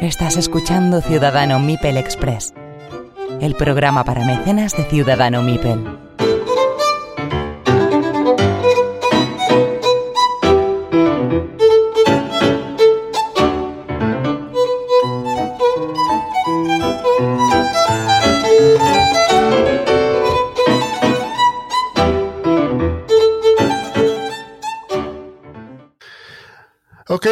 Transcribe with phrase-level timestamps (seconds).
[0.00, 2.52] Estás escuchando Ciudadano Mipel Express,
[3.40, 6.01] el programa para mecenas de Ciudadano Mipel.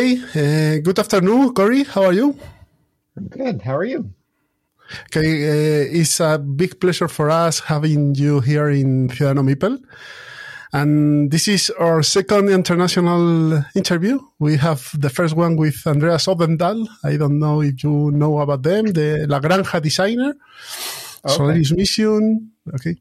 [0.01, 1.85] Okay, uh, good afternoon, Corey.
[1.85, 2.35] How are you?
[3.19, 3.61] I'm good.
[3.61, 4.09] How are you?
[5.13, 9.77] Okay, uh, it's a big pleasure for us having you here in Ciudadano Meeple.
[10.73, 14.21] And this is our second international interview.
[14.39, 16.89] We have the first one with Andreas Odendahl.
[17.05, 20.33] I don't know if you know about them, the La Granja designer,
[21.27, 21.35] Okay.
[21.35, 22.53] Solaris Mission.
[22.73, 22.97] Okay.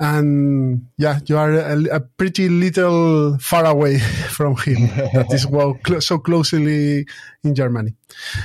[0.00, 4.88] And yeah, you are a, a pretty little far away from him.
[5.14, 7.06] that is well, clo- so closely
[7.44, 7.94] in Germany.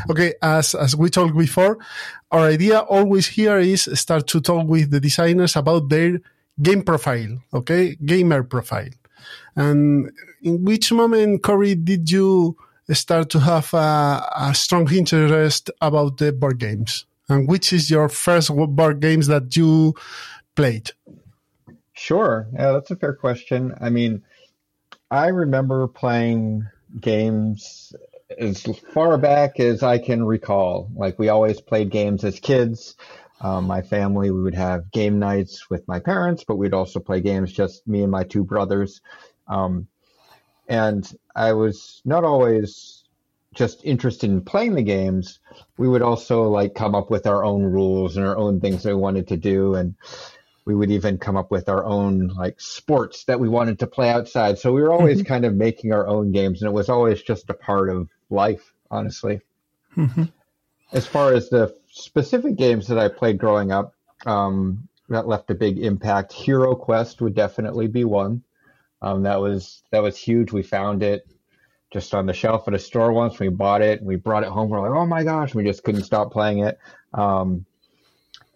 [0.09, 1.77] Okay, as as we talked before,
[2.31, 6.19] our idea always here is start to talk with the designers about their
[6.61, 7.41] game profile.
[7.53, 8.89] Okay, gamer profile.
[9.55, 10.11] And
[10.41, 12.55] in which moment, Corey, did you
[12.91, 17.05] start to have a, a strong interest about the board games?
[17.27, 19.93] And which is your first board games that you
[20.55, 20.91] played?
[21.99, 22.47] Sure.
[22.53, 23.75] Yeah, that's a fair question.
[23.81, 24.23] I mean,
[25.11, 26.65] I remember playing
[26.97, 27.93] games
[28.37, 30.89] as far back as I can recall.
[30.95, 32.95] Like we always played games as kids.
[33.41, 37.19] Um, my family, we would have game nights with my parents, but we'd also play
[37.19, 39.01] games just me and my two brothers.
[39.47, 39.87] Um,
[40.69, 41.05] and
[41.35, 43.03] I was not always
[43.53, 45.39] just interested in playing the games.
[45.77, 48.95] We would also like come up with our own rules and our own things that
[48.95, 49.75] we wanted to do.
[49.75, 49.95] And
[50.65, 54.09] we would even come up with our own like sports that we wanted to play
[54.09, 54.59] outside.
[54.59, 57.49] So we were always kind of making our own games, and it was always just
[57.49, 59.41] a part of life, honestly.
[60.91, 63.93] As far as the specific games that I played growing up,
[64.25, 66.33] um, that left a big impact.
[66.33, 68.43] Hero Quest would definitely be one.
[69.01, 70.51] Um, that was that was huge.
[70.51, 71.27] We found it
[71.91, 73.39] just on the shelf at a store once.
[73.39, 74.69] We bought it and we brought it home.
[74.69, 76.77] We're like, oh my gosh, we just couldn't stop playing it.
[77.13, 77.65] Um,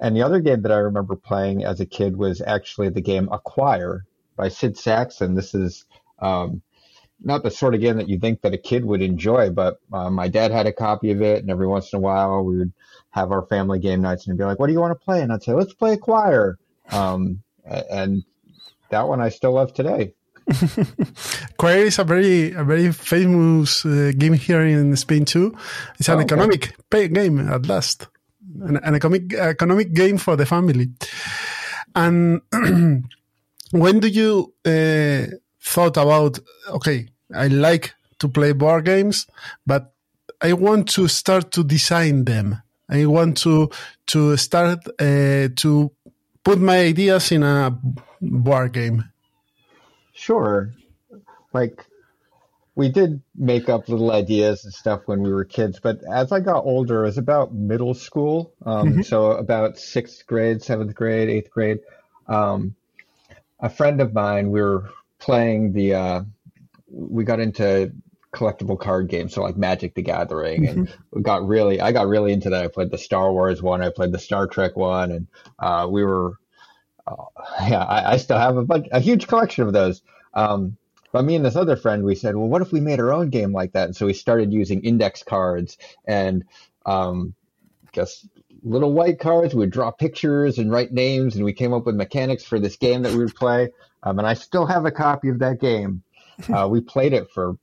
[0.03, 3.27] and the other game that I remember playing as a kid was actually the game
[3.31, 4.05] Acquire
[4.35, 5.35] by Sid Sackson.
[5.35, 5.85] This is
[6.19, 6.61] um,
[7.23, 10.09] not the sort of game that you think that a kid would enjoy, but uh,
[10.11, 12.73] my dad had a copy of it, and every once in a while we would
[13.11, 15.31] have our family game nights and be like, "What do you want to play?" And
[15.31, 16.57] I'd say, "Let's play Acquire."
[16.91, 18.23] Um, and
[18.89, 20.13] that one I still love today.
[21.51, 25.55] Acquire is a very a very famous uh, game here in Spain too.
[25.99, 26.25] It's an Oh, okay.
[26.25, 28.07] economic pay game at last,
[28.61, 30.89] an, an economic economic game for the family.
[31.95, 32.41] And
[33.71, 36.39] when do you uh, thought about
[36.69, 39.27] okay, I like to play board games,
[39.65, 39.93] but
[40.41, 42.61] I want to start to design them.
[42.89, 43.69] I want to
[44.07, 45.91] to start uh, to
[46.43, 47.77] put my ideas in a
[48.21, 49.05] board game.
[50.13, 50.71] Sure.
[51.53, 51.85] Like
[52.75, 56.39] we did make up little ideas and stuff when we were kids, but as I
[56.39, 58.53] got older, it was about middle school.
[58.65, 61.79] Um, so about sixth grade, seventh grade, eighth grade.
[62.27, 62.75] Um,
[63.59, 64.89] a friend of mine, we were
[65.19, 66.21] playing the, uh,
[66.89, 67.93] we got into
[68.33, 72.33] collectible card games, so like Magic the Gathering, and we got really, I got really
[72.33, 72.63] into that.
[72.63, 75.27] I played the Star Wars one, I played the Star Trek one, and
[75.59, 76.37] uh, we were
[77.61, 80.01] yeah, I, I still have a bunch, a huge collection of those.
[80.33, 80.77] Um,
[81.13, 83.29] but me and this other friend, we said, well, what if we made our own
[83.29, 83.85] game like that?
[83.85, 86.43] And so we started using index cards and
[86.87, 87.35] um,
[87.93, 88.27] just
[88.63, 89.53] little white cards.
[89.53, 92.77] We would draw pictures and write names, and we came up with mechanics for this
[92.77, 93.71] game that we would play.
[94.01, 96.03] Um, and I still have a copy of that game.
[96.51, 97.55] Uh, we played it for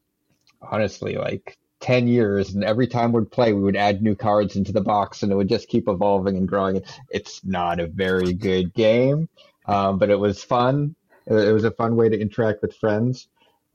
[0.62, 4.71] honestly like 10 years and every time we'd play we would add new cards into
[4.71, 6.80] the box and it would just keep evolving and growing
[7.10, 9.28] it's not a very good game
[9.66, 10.95] um, but it was fun
[11.27, 13.27] it was a fun way to interact with friends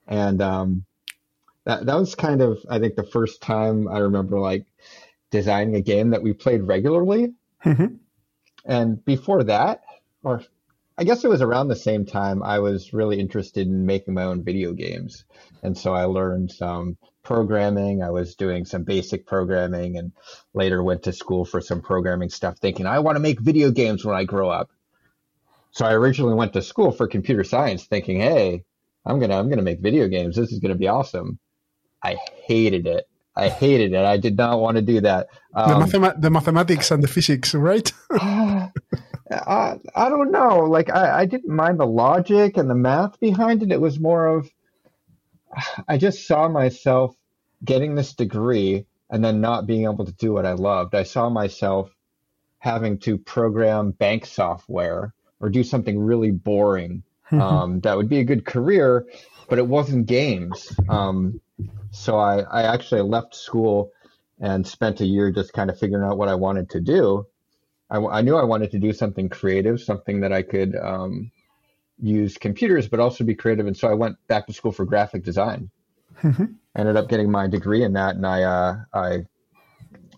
[0.08, 0.86] and um,
[1.66, 4.66] that, that was kind of i think the first time i remember like
[5.32, 7.34] designing a game that we played regularly.
[7.64, 7.98] Mhm.
[8.66, 9.82] and before that
[10.24, 10.44] or
[10.98, 14.24] i guess it was around the same time i was really interested in making my
[14.24, 15.26] own video games.
[15.64, 18.04] And so i learned some programming.
[18.04, 20.12] I was doing some basic programming and
[20.54, 24.06] later went to school for some programming stuff thinking i want to make video games
[24.06, 24.70] when i grow up.
[25.72, 28.64] So i originally went to school for computer science thinking hey
[29.06, 31.40] i'm gonna i'm gonna make video games this is gonna be awesome
[32.04, 32.16] i
[32.48, 33.08] hated it
[33.38, 34.06] I hated it.
[34.06, 35.28] I did not want to do that.
[35.54, 37.92] Um, the, mathema- the, mathematics and the physics, right?
[39.32, 40.60] I, I don't know.
[40.60, 43.72] Like I, I didn't mind the logic and the math behind it.
[43.72, 44.50] It was more of
[45.88, 47.16] I just saw myself
[47.64, 50.96] getting this degree and then not being able to do what I loved.
[50.96, 51.90] I saw myself
[52.60, 57.04] having to program bank software or do something really boring.
[57.42, 59.06] um, that would be a good career,
[59.50, 60.76] but it wasn't games.
[60.90, 61.42] Um,
[61.92, 63.92] so I, I actually left school
[64.40, 67.26] and spent a year just kind of figuring out what I wanted to do.
[67.90, 71.32] I, I knew I wanted to do something creative, something that I could um,
[72.00, 73.68] use computers, but also be creative.
[73.68, 75.70] And so I went back to school for graphic design.
[76.22, 76.46] Mm-hmm.
[76.78, 79.26] Ended up getting my degree in that, and I uh, I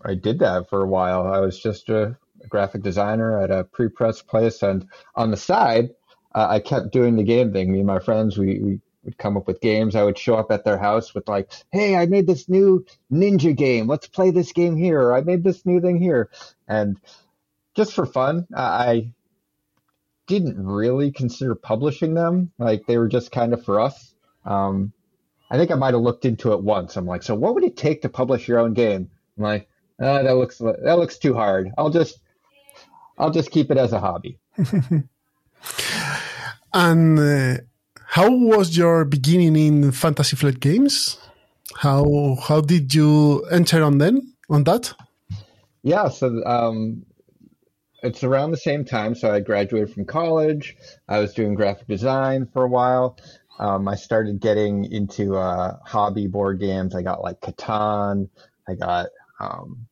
[0.04, 1.28] I did that for a while.
[1.28, 2.16] I was just a
[2.48, 5.90] graphic designer at a pre-press place, and on the side,
[6.34, 7.72] uh, I kept doing the game thing.
[7.72, 9.94] Me and my friends, we, we would come up with games.
[9.94, 13.56] I would show up at their house with like, "Hey, I made this new ninja
[13.56, 13.86] game.
[13.86, 15.12] Let's play this game here.
[15.12, 16.30] I made this new thing here,"
[16.66, 16.98] and
[17.74, 19.12] just for fun, I
[20.26, 22.52] didn't really consider publishing them.
[22.58, 24.14] Like they were just kind of for us.
[24.44, 24.92] Um,
[25.50, 26.96] I think I might have looked into it once.
[26.96, 29.10] I'm like, so what would it take to publish your own game?
[29.36, 29.68] I'm like,
[30.00, 31.70] uh, that looks that looks too hard.
[31.78, 32.20] I'll just
[33.16, 34.38] I'll just keep it as a hobby.
[36.72, 37.62] and uh,
[38.06, 41.18] how was your beginning in Fantasy Flight games?
[41.76, 44.94] How how did you enter on then on that?
[45.82, 47.04] Yeah, so um,
[48.02, 49.14] it's around the same time.
[49.14, 50.76] So I graduated from college.
[51.08, 53.18] I was doing graphic design for a while.
[53.58, 56.94] Um, I started getting into uh, hobby board games.
[56.94, 58.28] I got like Catan.
[58.68, 59.08] I got
[59.40, 59.87] um,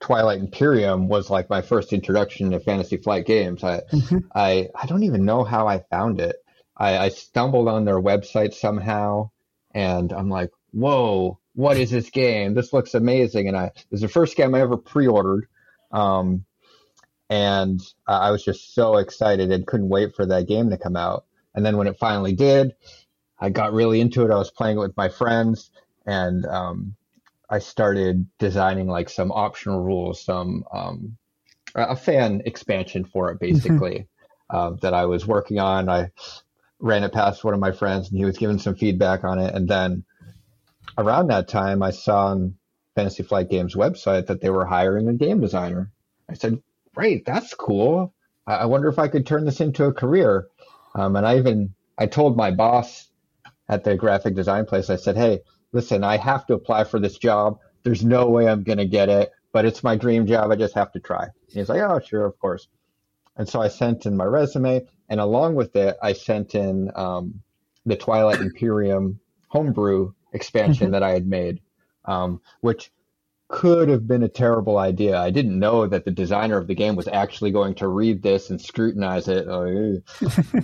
[0.00, 3.64] Twilight Imperium was like my first introduction to Fantasy Flight games.
[3.64, 4.18] I mm-hmm.
[4.34, 6.36] I I don't even know how I found it.
[6.76, 9.30] I, I stumbled on their website somehow,
[9.74, 12.54] and I'm like, whoa, what is this game?
[12.54, 13.48] This looks amazing.
[13.48, 15.48] And I it was the first game I ever pre-ordered.
[15.90, 16.44] Um,
[17.28, 20.96] and uh, I was just so excited and couldn't wait for that game to come
[20.96, 21.24] out.
[21.54, 22.74] And then when it finally did,
[23.38, 24.30] I got really into it.
[24.30, 25.70] I was playing it with my friends,
[26.06, 26.94] and um,
[27.50, 31.16] I started designing like some optional rules, some um,
[31.74, 34.06] a fan expansion for it, basically,
[34.50, 35.88] uh, that I was working on.
[35.88, 36.10] I
[36.78, 39.54] ran it past one of my friends, and he was giving some feedback on it.
[39.54, 40.04] And then
[40.96, 42.56] around that time, I saw on
[42.94, 45.90] Fantasy Flight Games website that they were hiring a game designer.
[46.28, 46.62] I said,
[46.94, 48.12] great, that's cool.
[48.46, 50.46] I, wonder if I could turn this into a career.
[50.94, 53.08] Um, and I even I told my boss
[53.68, 55.40] at the graphic design place, I said, hey,
[55.72, 57.58] listen, I have to apply for this job.
[57.82, 60.50] There's no way I'm going to get it, but it's my dream job.
[60.50, 61.24] I just have to try.
[61.24, 62.68] And he's like, oh, sure, of course.
[63.36, 67.40] And so I sent in my resume, and along with it, I sent in um,
[67.86, 70.92] the Twilight Imperium homebrew expansion mm-hmm.
[70.92, 71.60] that I had made,
[72.04, 72.90] um, which
[73.48, 75.18] could have been a terrible idea.
[75.18, 78.50] I didn't know that the designer of the game was actually going to read this
[78.50, 79.46] and scrutinize it.
[79.48, 80.02] Oh,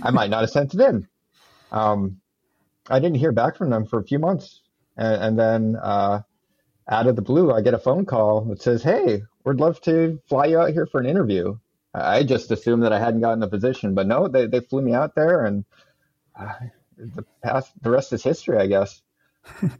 [0.03, 1.07] I might not have sent it in.
[1.71, 2.21] Um,
[2.87, 4.61] I didn't hear back from them for a few months.
[4.97, 6.21] And, and then uh,
[6.87, 10.19] out of the blue, I get a phone call that says, Hey, we'd love to
[10.27, 11.57] fly you out here for an interview.
[11.93, 14.93] I just assumed that I hadn't gotten the position, but no, they, they flew me
[14.93, 15.63] out there and
[16.37, 16.53] uh,
[16.97, 19.01] the past, the rest is history, I guess.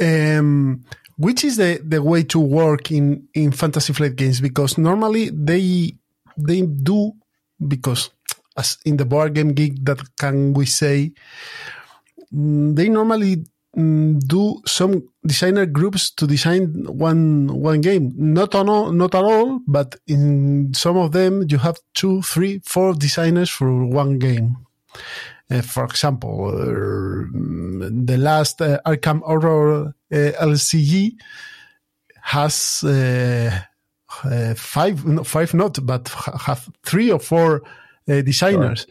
[0.00, 0.84] um,
[1.16, 5.94] which is the, the way to work in, in fantasy flight games because normally they
[6.36, 7.12] they do
[7.68, 8.10] because
[8.56, 11.12] as in the board game geek that can we say
[12.34, 18.12] mm, they normally do some designer groups to design one one game.
[18.16, 22.60] Not on all, not at all but in some of them you have two three
[22.64, 24.56] four designers for one game.
[25.50, 31.12] Uh, for example, uh, the last uh, Arkham Horror LCG
[32.22, 32.80] has
[34.56, 36.08] five, no, five not, but
[36.40, 37.62] have three or four
[38.08, 38.86] uh, designers.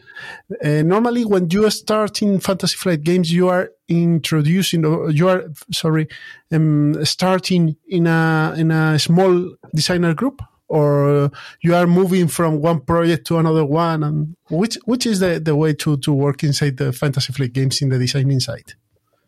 [0.62, 0.78] Sure.
[0.78, 5.44] Uh, normally, when you start in Fantasy Flight games, you are introducing, or you are
[5.72, 6.08] sorry,
[6.52, 11.30] um, starting in a in a small designer group or
[11.62, 15.54] you are moving from one project to another one and which which is the, the
[15.54, 18.72] way to to work inside the fantasy flight games in the designing side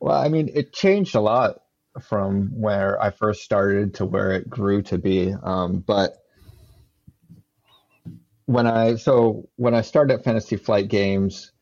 [0.01, 1.61] well i mean it changed a lot
[2.01, 6.17] from where i first started to where it grew to be um, but
[8.47, 11.53] when i so when i started at fantasy flight games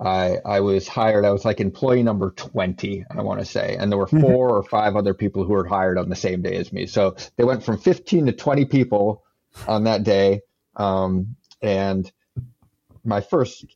[0.00, 1.24] I I was hired.
[1.24, 4.22] I was like employee number twenty, I want to say, and there were mm-hmm.
[4.22, 4.56] 4 mm-hmm.
[4.56, 6.86] or five other people who were hired on the same day as me.
[6.86, 9.22] So they went from fifteen to twenty people
[9.68, 10.40] on that day,
[10.76, 12.10] um, and
[13.04, 13.66] my first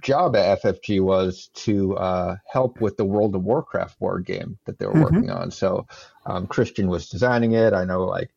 [0.00, 4.78] job at FFG was to uh, help with the World of Warcraft board game that
[4.78, 5.02] they were mm-hmm.
[5.02, 5.50] working on.
[5.50, 5.86] So
[6.26, 7.72] um, Christian was designing it.
[7.72, 8.30] I know like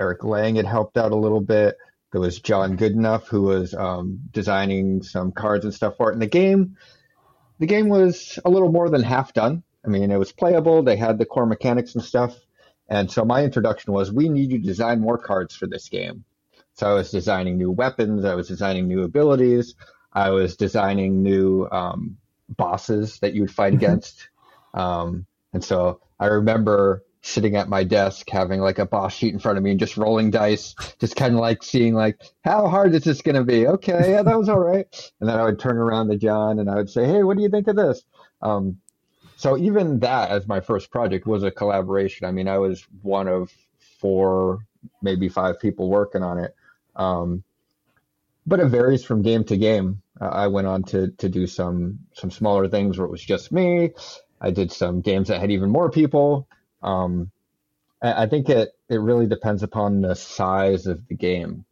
[0.00, 1.76] Eric Lang had helped out a little bit.
[2.12, 6.14] There was John Goodenough who was um, designing some cards and stuff for it.
[6.14, 6.76] And the game,
[7.58, 9.62] the game was a little more than half done.
[9.84, 10.82] I mean, it was playable.
[10.82, 12.34] They had the core mechanics and stuff.
[12.88, 16.24] And so my introduction was, we need you to design more cards for this game.
[16.74, 18.24] So I was designing new weapons.
[18.24, 19.74] I was designing new abilities.
[20.12, 22.16] I was designing new um,
[22.48, 23.84] bosses that you would fight mm-hmm.
[23.84, 24.28] against.
[24.72, 29.40] Um, and so I remember sitting at my desk having like a boss sheet in
[29.40, 32.94] front of me and just rolling dice, just kind of like seeing like how hard
[32.94, 33.66] is this going to be?
[33.66, 34.86] Okay, yeah, that was all right.
[35.20, 37.42] And then I would turn around to John and I would say, "Hey, what do
[37.42, 38.02] you think of this?"
[38.40, 38.78] Um,
[39.36, 42.26] so even that as my first project was a collaboration.
[42.26, 43.52] I mean, I was one of
[44.00, 44.66] four,
[45.02, 46.54] maybe five people working on it.
[46.96, 47.44] Um,
[48.46, 50.02] but it varies from game to game.
[50.20, 53.52] Uh, I went on to to do some some smaller things where it was just
[53.52, 53.90] me.
[54.40, 56.48] I did some games that had even more people.
[56.82, 57.30] Um,
[58.00, 61.64] I, think it it really depends upon the size of the game.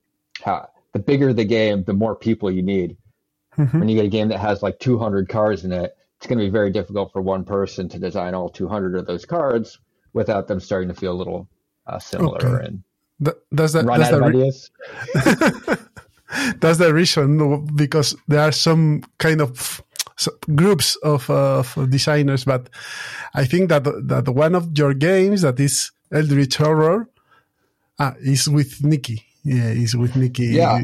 [0.42, 2.96] How, the bigger the game, the more people you need.
[3.56, 3.78] Mm-hmm.
[3.78, 6.44] When you get a game that has like 200 cards in it, it's going to
[6.44, 9.78] be very difficult for one person to design all 200 of those cards
[10.12, 11.48] without them starting to feel a little
[11.86, 12.66] uh, similar okay.
[12.66, 12.82] and
[13.54, 14.70] does that run does out of ideas?
[16.60, 19.82] that's the reason because there are some kind of
[20.54, 22.68] groups of, uh, of designers, but
[23.35, 27.08] I think that that one of your games that is Eldritch Horror
[27.99, 29.25] uh, is with Nikki.
[29.44, 30.46] Yeah, is with Nikki.
[30.46, 30.80] Yeah,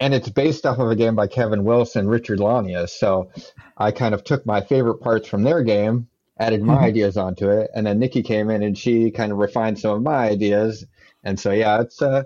[0.00, 2.90] and it's based off of a game by Kevin Wilson, Richard Launius.
[2.90, 3.30] So
[3.76, 6.84] I kind of took my favorite parts from their game, added my mm-hmm.
[6.84, 10.02] ideas onto it, and then Nikki came in and she kind of refined some of
[10.02, 10.84] my ideas
[11.24, 12.22] and so, yeah, it's a, uh,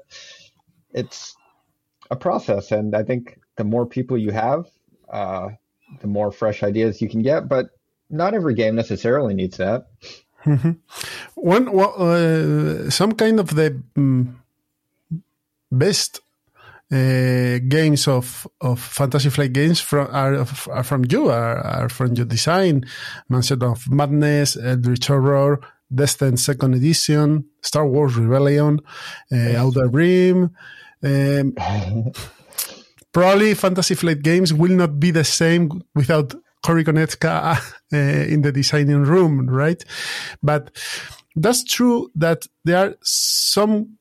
[0.92, 1.36] it's
[2.10, 2.72] a process.
[2.72, 4.66] And I think the more people you have,
[5.08, 5.50] uh,
[6.00, 7.48] the more fresh ideas you can get.
[7.48, 7.70] But
[8.10, 9.86] not every game necessarily needs that.
[10.44, 10.72] Mm-hmm.
[11.34, 14.40] One, well, uh, some kind of the um,
[15.72, 16.20] best
[16.92, 22.14] uh, games of of Fantasy Flight games from are, are from you are, are from
[22.14, 22.84] your design,
[23.28, 25.60] Mansion of Madness, Eldritch Horror,
[25.92, 28.80] Descent Second Edition, Star Wars Rebellion,
[29.32, 30.54] uh, Outer Rim.
[31.02, 31.54] Um,
[33.16, 38.52] probably Fantasy Flight games will not be the same without Corey Konieczka uh, in the
[38.52, 39.82] designing room, right?
[40.42, 40.70] But
[41.34, 43.96] that's true that there are some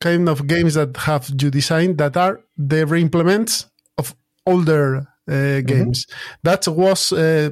[0.00, 3.66] kind of games that have you designed that are the reimplements
[3.98, 4.16] of
[4.46, 6.06] older uh, games.
[6.06, 6.38] Mm-hmm.
[6.44, 7.50] That was uh,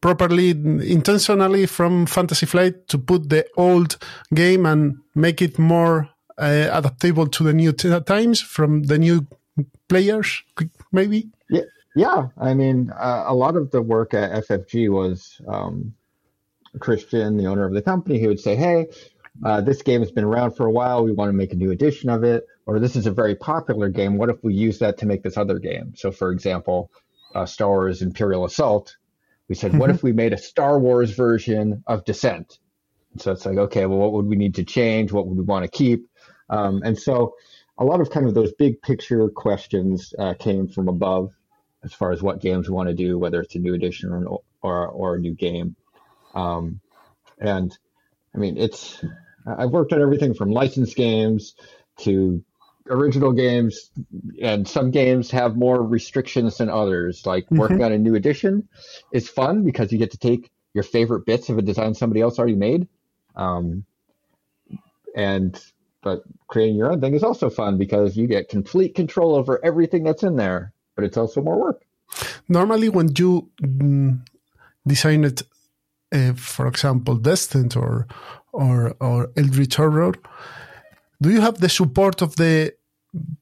[0.00, 3.96] properly intentionally from Fantasy Flight to put the old
[4.32, 9.26] game and make it more uh, adaptable to the new t- times from the new
[9.88, 10.42] players,
[10.92, 11.30] maybe?
[11.48, 11.62] Yeah,
[11.96, 12.28] yeah.
[12.38, 15.94] I mean, uh, a lot of the work at FFG was um,
[16.80, 18.86] Christian, the owner of the company, he would say, "Hey,
[19.44, 21.04] uh, this game has been around for a while.
[21.04, 23.88] We want to make a new edition of it." Or this is a very popular
[23.88, 24.18] game.
[24.18, 25.94] What if we use that to make this other game?
[25.96, 26.90] So, for example,
[27.34, 28.94] uh, Star Wars Imperial Assault
[29.48, 32.58] we said, what if we made a Star Wars version of Descent?
[33.12, 35.10] And so it's like, okay, well, what would we need to change?
[35.10, 36.06] What would we want to keep?
[36.50, 37.34] Um, and so
[37.78, 41.32] a lot of kind of those big picture questions uh, came from above
[41.84, 44.40] as far as what games we want to do, whether it's a new edition or,
[44.62, 45.76] or, or a new game.
[46.34, 46.80] Um,
[47.38, 47.76] and
[48.34, 49.02] I mean, it's,
[49.46, 51.54] I've worked on everything from licensed games
[51.98, 52.44] to
[52.90, 53.90] original games
[54.42, 57.24] and some games have more restrictions than others.
[57.24, 57.58] Like mm-hmm.
[57.58, 58.68] working on a new edition
[59.12, 62.38] is fun because you get to take your favorite bits of a design somebody else
[62.38, 62.88] already made.
[63.36, 63.84] Um,
[65.14, 65.60] and
[66.02, 70.04] but creating your own thing is also fun because you get complete control over everything
[70.04, 71.82] that's in there, but it's also more work.
[72.48, 74.20] Normally, when you mm,
[74.86, 75.42] design it,
[76.12, 78.06] uh, for example, Descent or
[78.52, 80.14] or or Eldritch Horror,
[81.20, 82.72] do you have the support of the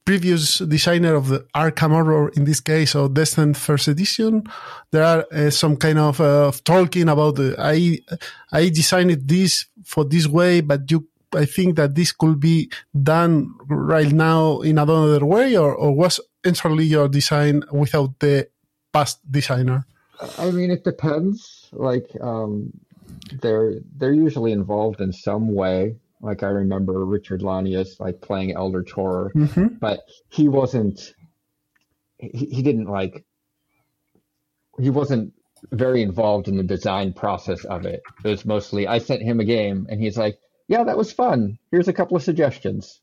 [0.05, 4.45] previous designer of the Arkham Horror, in this case, or Descent First Edition,
[4.93, 7.99] there are uh, some kind of, uh, talking about I
[8.53, 13.55] I designed this for this way, but you I think that this could be done
[13.69, 18.49] right now in another way, or, or was entirely your design without the
[18.93, 19.85] past designer?
[20.39, 21.69] I mean, it depends.
[21.73, 22.73] Like, um,
[23.41, 25.97] they're they're usually involved in some way.
[26.21, 29.67] Like I remember Richard Launius like playing Eldritch Horror, mm-hmm.
[29.81, 31.15] but he wasn't.
[32.19, 33.25] He, he didn't like.
[34.81, 35.33] He wasn't
[35.73, 38.03] very involved in the design process of it.
[38.25, 41.59] It was mostly I sent him a game and he's like, "Yeah, that was fun.
[41.71, 43.01] Here's a couple of suggestions."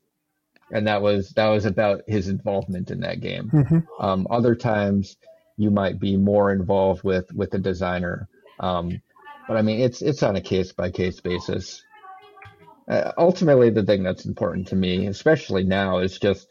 [0.70, 3.50] and that was that was about his involvement in that game.
[3.52, 3.78] Mm-hmm.
[4.00, 5.16] Um, other times,
[5.56, 8.28] you might be more involved with with the designer.
[8.58, 9.02] Um,
[9.46, 11.82] but I mean, it's it's on a case by case basis.
[12.88, 16.48] Uh, ultimately, the thing that's important to me, especially now, is just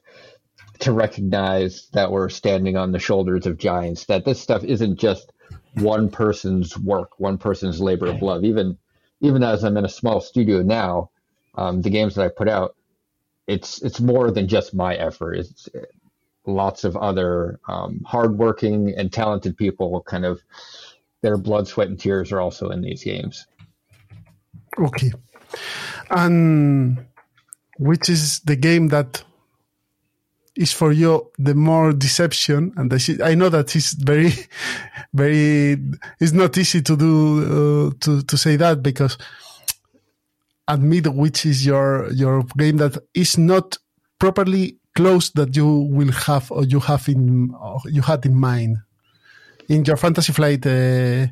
[0.80, 4.06] to recognize that we're standing on the shoulders of giants.
[4.06, 5.32] That this stuff isn't just
[5.76, 8.44] one person's work, one person's labor of love.
[8.44, 8.78] Even
[9.24, 11.10] even as I'm in a small studio now,
[11.56, 12.76] um, the games that I put out,
[13.48, 15.36] it's it's more than just my effort.
[15.36, 15.70] It's
[16.46, 20.02] lots of other um, hardworking and talented people.
[20.02, 20.42] Kind of
[21.22, 23.48] their blood, sweat, and tears are also in these games.
[24.78, 25.12] Okay,
[26.10, 27.06] and
[27.80, 29.24] which is the game that
[30.56, 32.94] is for you the more deception and
[33.24, 34.32] I know that it's very,
[35.14, 35.78] very,
[36.20, 39.18] it's not easy to do, uh, to, to say that because
[40.68, 43.78] admit which is your, your game that is not
[44.20, 47.54] properly close that you will have or you have in,
[47.86, 48.78] you had in mind
[49.70, 51.28] in your fantasy flight uh,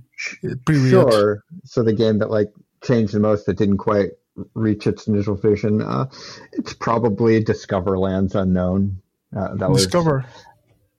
[0.65, 0.89] period.
[0.89, 1.43] Sure.
[1.63, 2.51] So the game that like
[2.83, 4.11] changed the most that didn't quite
[4.53, 6.05] reach its initial vision, uh,
[6.53, 9.00] it's probably Discover Lands Unknown.
[9.35, 10.25] Uh, that was Discover.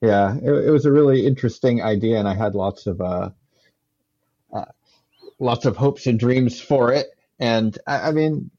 [0.01, 3.29] Yeah, it, it, was a really interesting idea, and I had lots of uh,
[4.51, 4.65] uh,
[5.39, 7.07] lots of hopes and dreams for it.
[7.39, 8.51] And I, I mean,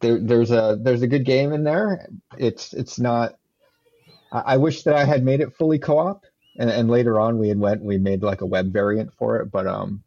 [0.00, 2.08] there, there's a there's a good game in there.
[2.38, 3.34] It's it's not.
[4.30, 6.24] I, I wish that I had made it fully co-op,
[6.58, 9.50] and, and later on we had went we made like a web variant for it.
[9.50, 10.02] But um,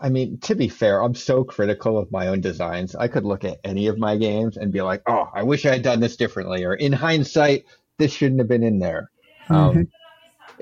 [0.00, 2.94] I mean, to be fair, I'm so critical of my own designs.
[2.94, 5.72] I could look at any of my games and be like, "Oh, I wish I
[5.72, 7.64] had done this differently," or in hindsight,
[7.98, 9.10] this shouldn't have been in there.
[9.48, 9.78] Mm-hmm.
[9.78, 9.88] Um,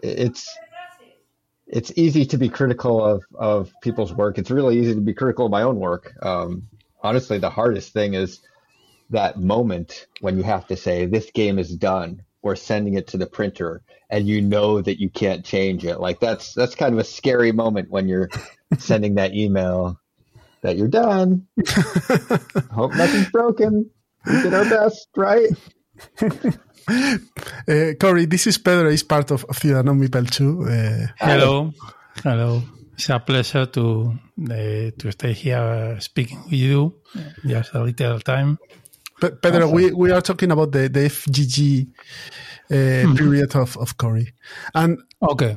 [0.02, 0.56] it's
[1.66, 4.38] it's easy to be critical of of people's work.
[4.38, 6.12] It's really easy to be critical of my own work.
[6.22, 6.68] Um,
[7.02, 8.40] honestly, the hardest thing is
[9.10, 13.16] that moment when you have to say, "This game is done." Or sending it to
[13.16, 15.98] the printer, and you know that you can't change it.
[15.98, 18.30] Like that's that's kind of a scary moment when you're
[18.76, 19.98] sending that email
[20.62, 21.46] that you're done.
[22.70, 23.90] Hope nothing's broken.
[24.26, 25.48] We did our best, right?
[26.20, 28.90] uh, Corey, this is Pedro.
[28.90, 30.64] He's part of, of Ciudadano Meeple too.
[30.64, 31.72] Uh, Hello.
[32.22, 32.62] Hello.
[32.94, 36.96] It's a pleasure to uh, to stay here speaking with you
[37.46, 38.58] just a little time.
[39.20, 39.74] But Pedro, awesome.
[39.74, 41.86] we, we are talking about the, the FFG
[42.70, 43.14] uh, mm-hmm.
[43.14, 44.34] period of, of Corey.
[44.74, 45.56] And okay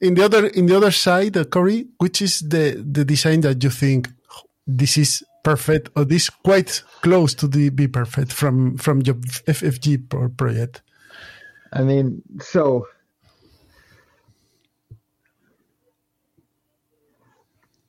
[0.00, 3.62] in the other in the other side, uh, Corey, which is the the design that
[3.62, 4.08] you think
[4.66, 10.36] this is perfect or this quite close to the be perfect from from your FFG
[10.36, 10.82] project?
[11.72, 12.86] I mean, so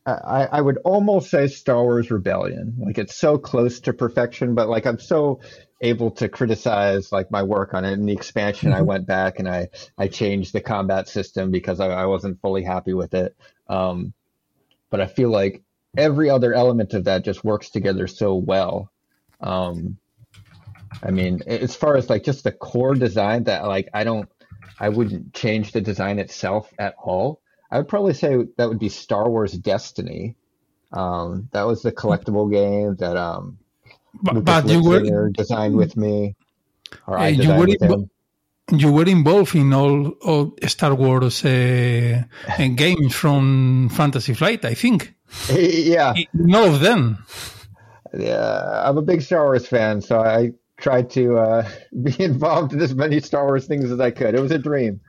[0.06, 2.76] I, I would almost say Star Wars Rebellion.
[2.78, 5.40] Like it's so close to perfection, but like I'm so
[5.84, 7.92] able to criticize like my work on it.
[7.92, 8.80] In the expansion, mm-hmm.
[8.80, 9.68] I went back and I
[9.98, 13.36] I changed the combat system because I, I wasn't fully happy with it.
[13.68, 14.14] Um,
[14.90, 15.62] but I feel like
[15.98, 18.92] every other element of that just works together so well.
[19.42, 19.98] Um,
[21.04, 24.30] I mean, as far as like just the core design that like I don't,
[24.80, 27.42] I wouldn't change the design itself at all.
[27.70, 30.36] I would probably say that would be Star Wars Destiny.
[30.92, 33.58] Um, that was the collectible game that um,
[34.22, 36.36] but, you were designed with me,
[37.08, 38.06] or I you were.
[38.72, 42.24] You were involved in all, all Star Wars uh,
[42.58, 45.14] games from Fantasy Flight, I think.
[45.54, 47.26] yeah, none of them.
[48.18, 51.70] Yeah, I'm a big Star Wars fan, so I tried to uh,
[52.04, 54.34] be involved in as many Star Wars things as I could.
[54.34, 55.02] It was a dream.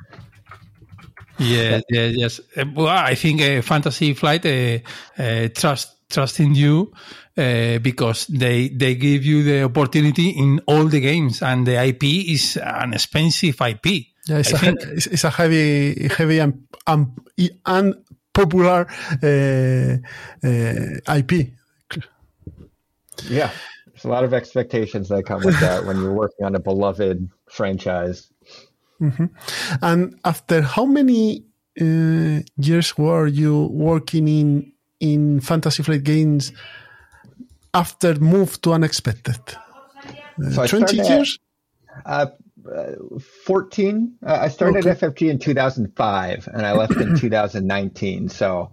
[1.39, 2.41] Yeah, yeah, yes.
[2.75, 4.79] Well, I think uh, Fantasy Flight uh,
[5.19, 6.93] uh, trust trust in you
[7.37, 12.05] uh, because they they give you the opportunity in all the games, and the IP
[12.05, 14.07] is an expensive IP.
[14.27, 17.13] Yeah, it's, a, it's, it's a, heavy, heavy and, and,
[17.67, 18.87] unpopular
[19.23, 19.97] uh,
[20.43, 21.53] uh, IP.
[23.29, 23.51] Yeah,
[23.87, 27.29] there's a lot of expectations that come with that when you're working on a beloved
[27.51, 28.33] franchise.
[29.01, 29.27] Mm-hmm.
[29.83, 31.45] And after how many
[31.81, 36.53] uh, years were you working in in Fantasy Flight games
[37.75, 39.41] after move to Unexpected?
[40.43, 41.39] Uh, so 20 years?
[42.07, 42.37] At,
[42.73, 42.93] uh,
[43.45, 44.17] 14.
[44.25, 45.07] Uh, I started okay.
[45.07, 48.29] FFG in 2005 and I left in 2019.
[48.29, 48.71] So,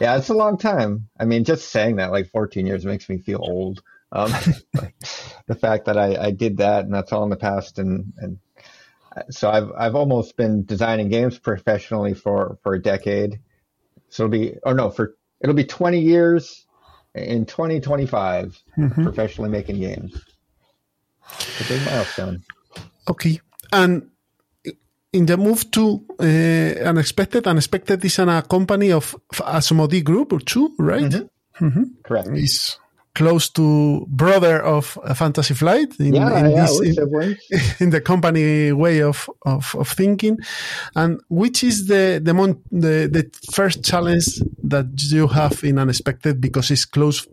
[0.00, 1.08] yeah, it's a long time.
[1.18, 3.82] I mean, just saying that like 14 years makes me feel old.
[4.12, 4.32] Um,
[5.46, 8.38] the fact that I, I did that and that's all in the past and, and
[9.30, 13.40] so I've I've almost been designing games professionally for for a decade.
[14.08, 16.66] So it'll be or no for it'll be 20 years
[17.14, 19.02] in 2025 mm-hmm.
[19.04, 20.14] professionally making games.
[21.60, 22.42] a big milestone.
[23.08, 23.40] Okay,
[23.72, 24.10] and
[25.12, 30.40] in the move to uh, unexpected, unexpected is an, a company of Asmodee Group or
[30.40, 31.02] two, right?
[31.02, 31.66] Mm-hmm.
[31.66, 31.82] Mm-hmm.
[32.02, 32.28] Correct.
[32.32, 32.78] It's
[33.14, 37.36] close to brother of uh, Fantasy Flight in, yeah, in, yeah, this, in,
[37.86, 40.38] in, the company way of, of, of, thinking.
[40.96, 46.40] And which is the the, mon- the the first challenge that you have in unexpected
[46.40, 47.26] because it's close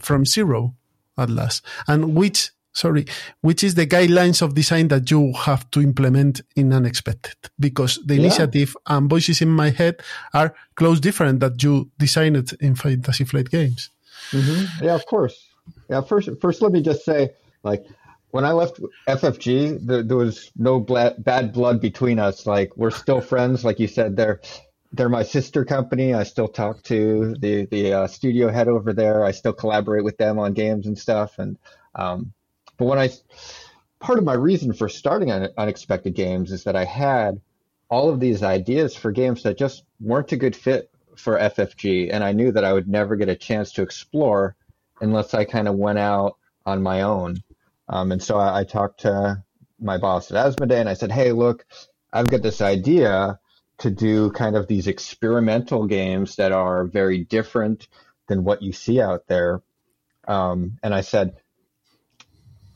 [0.00, 0.74] from zero
[1.18, 3.06] at last, and which sorry,
[3.40, 8.14] which is the guidelines of design that you have to implement in unexpected because the
[8.14, 8.20] yeah.
[8.20, 9.96] initiative and voices in my head
[10.34, 13.90] are close different that you designed in fantasy flight games.
[14.30, 14.84] Mm-hmm.
[14.84, 15.48] Yeah, of course.
[15.88, 17.30] Yeah, first, first, let me just say,
[17.62, 17.84] like,
[18.30, 22.46] when I left FFG, there, there was no bla- bad blood between us.
[22.46, 23.64] Like, we're still friends.
[23.64, 24.40] Like you said, they're
[24.92, 26.14] they're my sister company.
[26.14, 29.24] I still talk to the the uh, studio head over there.
[29.24, 31.38] I still collaborate with them on games and stuff.
[31.38, 31.58] And
[31.94, 32.32] um,
[32.76, 33.10] but when I
[34.00, 37.40] part of my reason for starting on unexpected games is that I had
[37.88, 42.22] all of these ideas for games that just weren't a good fit for FFG, and
[42.22, 44.56] I knew that I would never get a chance to explore
[45.00, 47.36] unless I kind of went out on my own.
[47.88, 49.42] Um, and so I, I, talked to
[49.78, 51.64] my boss at Asmodee, and I said, "Hey, look,
[52.12, 53.38] I've got this idea
[53.78, 57.86] to do kind of these experimental games that are very different
[58.26, 59.62] than what you see out there."
[60.26, 61.36] Um, and I said,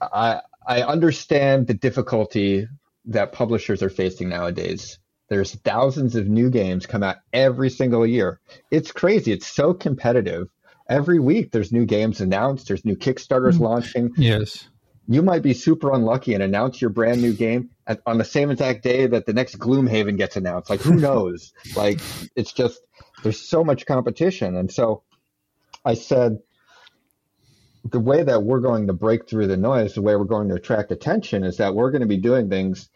[0.01, 2.69] I I understand the difficulty
[3.07, 5.00] that publishers are facing nowadays.
[5.31, 8.41] There's thousands of new games come out every single year.
[8.73, 9.31] It's crazy.
[9.31, 10.49] It's so competitive.
[10.89, 13.61] Every week there's new games announced, there's new Kickstarters mm.
[13.61, 14.11] launching.
[14.17, 14.69] Yes.
[15.07, 18.51] You might be super unlucky and announce your brand new game at, on the same
[18.51, 20.69] exact day that the next Gloomhaven gets announced.
[20.69, 21.53] Like who knows?
[21.77, 22.01] like
[22.35, 22.81] it's just
[23.23, 24.57] there's so much competition.
[24.57, 25.05] And so
[25.85, 26.39] I said
[27.85, 30.57] the way that we're going to break through the noise, the way we're going to
[30.57, 32.89] attract attention is that we're going to be doing things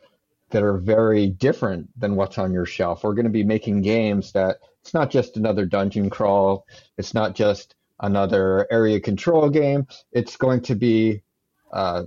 [0.55, 3.03] that are very different than what's on your shelf.
[3.03, 6.65] We're going to be making games that it's not just another dungeon crawl,
[6.97, 9.89] it's not just another area control game.
[10.13, 11.23] It's going to be
[11.73, 12.05] uh,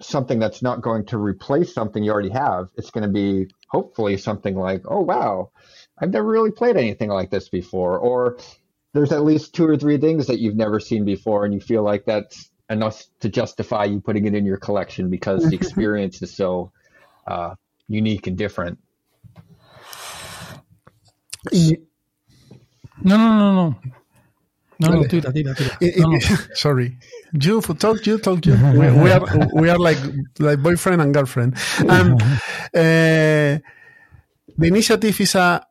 [0.00, 2.68] something that's not going to replace something you already have.
[2.76, 5.50] It's going to be hopefully something like, oh wow,
[5.98, 8.38] I've never really played anything like this before, or
[8.92, 11.82] there's at least two or three things that you've never seen before, and you feel
[11.82, 16.32] like that's enough to justify you putting it in your collection because the experience is
[16.32, 16.70] so
[17.26, 17.54] uh,
[17.88, 18.78] unique and different.
[23.02, 23.74] No, no, no, no.
[24.80, 25.70] No, no, tira, tira, tira.
[25.98, 26.18] No, no.
[26.54, 26.98] Sorry,
[27.32, 28.56] you talk, you talk, you.
[28.74, 29.22] We, we, are
[29.54, 29.98] we are like
[30.40, 31.54] like boyfriend and girlfriend.
[31.88, 32.18] Um, uh,
[34.58, 35.64] the initiative is a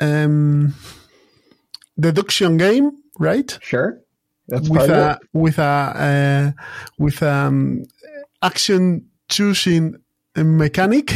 [0.00, 0.74] um,
[1.98, 3.58] deduction game, right?
[3.62, 4.00] Sure.
[4.48, 6.62] That's with a with a uh,
[6.98, 7.84] with um
[8.42, 9.96] action choosing
[10.36, 11.12] mechanic,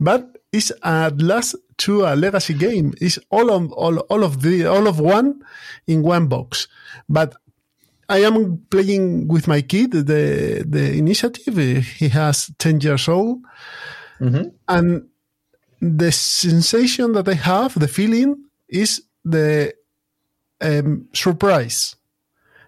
[0.00, 2.94] but it's at last to a legacy game.
[3.00, 5.42] It's all of all, all of the all of one
[5.86, 6.68] in one box.
[7.08, 7.34] But
[8.08, 11.56] I am playing with my kid the the initiative.
[11.56, 13.40] He has ten years old,
[14.20, 14.48] mm-hmm.
[14.68, 15.08] and
[15.80, 19.74] the sensation that I have, the feeling, is the
[20.60, 21.96] um, surprise.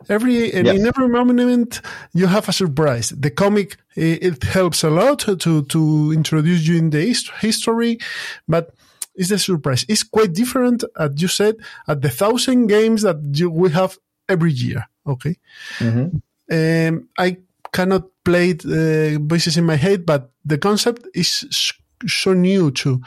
[0.08, 0.78] Every yes.
[0.78, 1.80] in every moment
[2.12, 3.10] you have a surprise.
[3.10, 7.02] The comic it, helps a lot to to introduce you in the
[7.40, 7.98] history,
[8.46, 8.74] but
[9.14, 9.84] it's a surprise.
[9.88, 11.56] It's quite different, as you said,
[11.88, 14.86] at the thousand games that you, we have every year.
[15.06, 15.36] Okay,
[15.78, 16.16] mm-hmm.
[16.50, 17.38] um, I
[17.72, 23.00] cannot play uh, voices in my head, but the concept is so new too.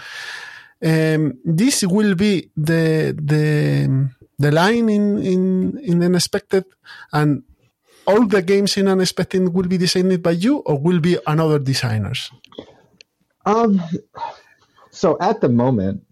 [0.84, 4.10] Um, this will be the the
[4.40, 6.66] the line in, in, in unexpected
[7.14, 7.44] and
[8.08, 12.32] all the games in unexpected will be designed by you or will be another designers?
[13.46, 13.82] Um,
[14.90, 16.04] so at the moment,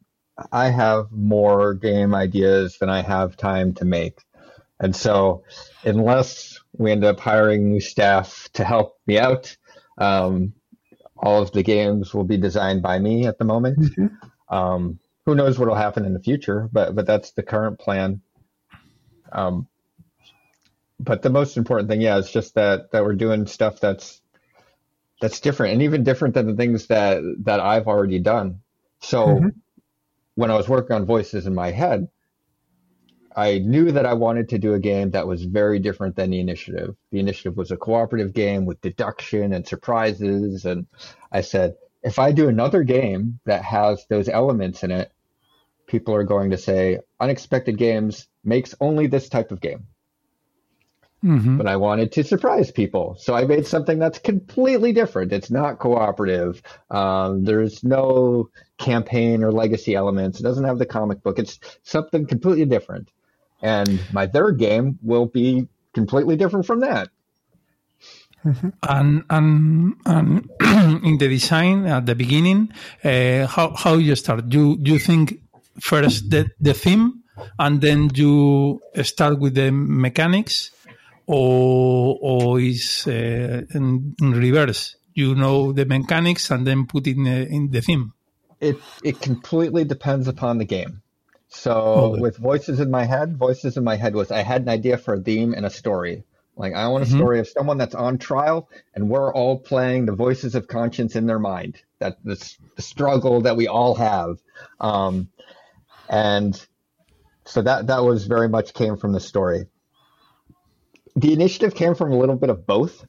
[0.51, 4.19] I have more game ideas than I have time to make.
[4.79, 5.43] And so
[5.83, 9.57] unless we end up hiring new staff to help me out,
[9.97, 10.53] um,
[11.17, 13.79] all of the games will be designed by me at the moment.
[13.79, 14.55] Mm-hmm.
[14.55, 18.21] Um, who knows what will happen in the future, but but that's the current plan.
[19.29, 19.67] Um,
[21.01, 24.21] but the most important thing, yeah, is just that that we're doing stuff that's
[25.19, 28.61] that's different and even different than the things that that I've already done.
[29.01, 29.49] So mm-hmm.
[30.35, 32.07] when I was working on voices in my head,
[33.35, 36.39] I knew that I wanted to do a game that was very different than the
[36.39, 36.95] initiative.
[37.11, 40.63] The initiative was a cooperative game with deduction and surprises.
[40.63, 40.87] And
[41.33, 45.11] I said, if I do another game that has those elements in it,
[45.87, 49.87] people are going to say unexpected games makes only this type of game.
[51.23, 51.57] Mm-hmm.
[51.57, 53.15] But I wanted to surprise people.
[53.19, 55.33] So I made something that's completely different.
[55.33, 56.61] It's not cooperative.
[56.91, 60.39] Um, there's no campaign or legacy elements.
[60.39, 61.39] It doesn't have the comic book.
[61.39, 63.09] It's something completely different.
[63.61, 67.09] And my third game will be completely different from that.
[68.45, 68.69] Mm-hmm.
[68.87, 70.49] And, and, and
[71.03, 72.71] in the design at the beginning,
[73.03, 74.47] uh, how, how you start?
[74.47, 75.41] Do you, do you think
[75.79, 77.23] first the, the theme
[77.59, 80.71] and then you start with the mechanics
[81.25, 84.95] or or is uh, in, in, reverse?
[85.13, 88.13] You know the mechanics and then put in the, in the theme.
[88.59, 91.01] It it completely depends upon the game.
[91.49, 92.21] So okay.
[92.21, 95.13] with voices in my head, voices in my head was I had an idea for
[95.13, 96.23] a theme and a story.
[96.55, 97.17] Like I want a mm-hmm.
[97.17, 101.27] story of someone that's on trial, and we're all playing the voices of conscience in
[101.27, 101.81] their mind.
[101.99, 104.37] That this the struggle that we all have,
[104.79, 105.29] um,
[106.09, 106.65] and
[107.45, 109.67] so that that was very much came from the story
[111.17, 113.03] the initiative came from a little bit of both.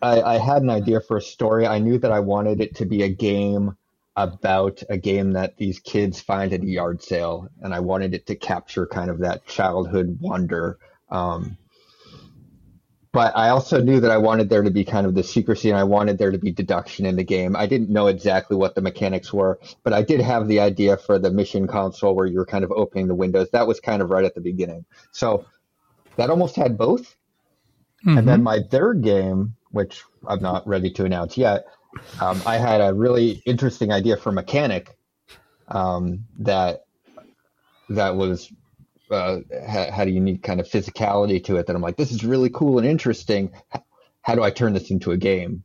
[0.00, 1.66] I, I, had an idea for a story.
[1.66, 3.76] I knew that I wanted it to be a game
[4.14, 8.26] about a game that these kids find at a yard sale, and I wanted it
[8.26, 10.78] to capture kind of that childhood wonder.
[11.10, 11.56] Um,
[13.12, 15.78] but I also knew that I wanted there to be kind of the secrecy and
[15.78, 17.54] I wanted there to be deduction in the game.
[17.54, 21.18] I didn't know exactly what the mechanics were, but I did have the idea for
[21.18, 23.50] the mission console where you're kind of opening the windows.
[23.50, 24.86] That was kind of right at the beginning.
[25.10, 25.44] So
[26.16, 27.14] that almost had both.
[28.06, 28.18] Mm-hmm.
[28.18, 28.44] And then mm-hmm.
[28.44, 31.66] my third game, which I'm not ready to announce yet,
[32.20, 34.96] um, I had a really interesting idea for mechanic
[35.68, 36.86] um, that
[37.90, 38.50] that was
[39.12, 41.66] uh, had a unique kind of physicality to it.
[41.66, 43.52] That I'm like, this is really cool and interesting.
[44.22, 45.64] How do I turn this into a game?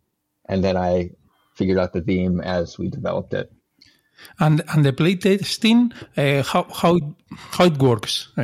[0.50, 1.12] And then I
[1.56, 3.52] figured out the theme as we developed it.
[4.40, 6.98] And and the playtesting, uh, how how
[7.30, 8.42] how it works, uh,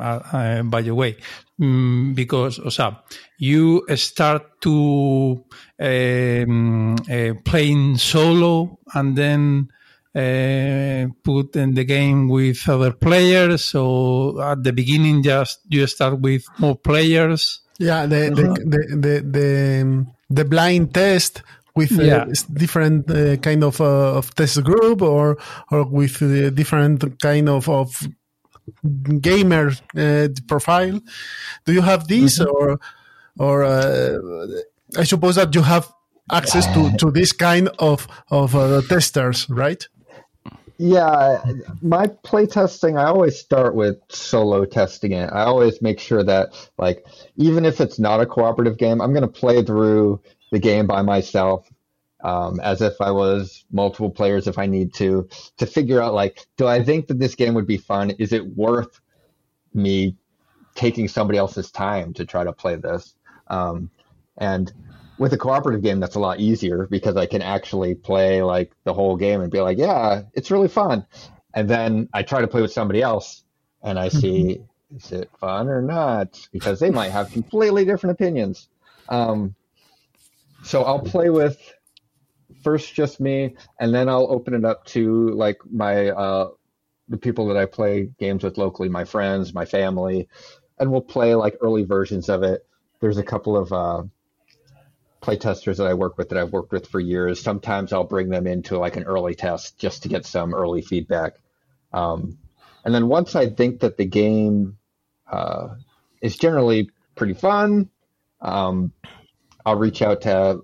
[0.00, 1.16] uh, by the way,
[1.60, 2.90] mm, because o sea,
[3.38, 5.44] you start to
[5.80, 9.68] um, uh, playing solo and then
[10.16, 13.64] uh, put in the game with other players.
[13.64, 17.60] So at the beginning, just you start with more players.
[17.78, 21.42] Yeah, the the, the the the, the blind test
[21.74, 22.24] with uh, yeah.
[22.54, 25.36] different uh, kind of, uh, of test group or
[25.70, 26.18] or with
[26.54, 28.08] different kind of, of
[29.20, 29.72] gamer
[30.48, 30.98] profile.
[31.66, 32.50] Do you have this mm-hmm.
[32.50, 32.80] or
[33.38, 33.64] or
[34.96, 35.92] I suppose that you have
[36.32, 39.86] access to, to this kind of of uh, testers, right?
[40.78, 41.42] Yeah,
[41.80, 45.30] my playtesting, I always start with solo testing it.
[45.32, 49.22] I always make sure that, like, even if it's not a cooperative game, I'm going
[49.22, 50.20] to play through
[50.52, 51.66] the game by myself
[52.22, 56.46] um, as if I was multiple players if I need to, to figure out like,
[56.56, 58.10] do I think that this game would be fun?
[58.10, 59.00] Is it worth
[59.74, 60.16] me
[60.74, 63.14] taking somebody else's time to try to play this?
[63.48, 63.90] Um,
[64.38, 64.72] and
[65.18, 68.94] with a cooperative game, that's a lot easier because I can actually play like the
[68.94, 71.06] whole game and be like, yeah, it's really fun.
[71.54, 73.44] And then I try to play with somebody else
[73.82, 74.60] and I see,
[74.96, 76.46] is it fun or not?
[76.52, 78.68] Because they might have completely different opinions.
[79.08, 79.54] Um,
[80.62, 81.58] so I'll play with
[82.62, 86.48] first just me, and then I'll open it up to like my uh,
[87.08, 90.28] the people that I play games with locally, my friends, my family,
[90.78, 92.66] and we'll play like early versions of it.
[93.00, 94.02] There's a couple of uh,
[95.20, 97.40] play testers that I work with that I've worked with for years.
[97.40, 101.34] Sometimes I'll bring them into like an early test just to get some early feedback.
[101.92, 102.38] Um,
[102.84, 104.78] and then once I think that the game
[105.30, 105.68] uh,
[106.20, 107.90] is generally pretty fun,
[108.40, 108.92] um,
[109.64, 110.60] I'll reach out to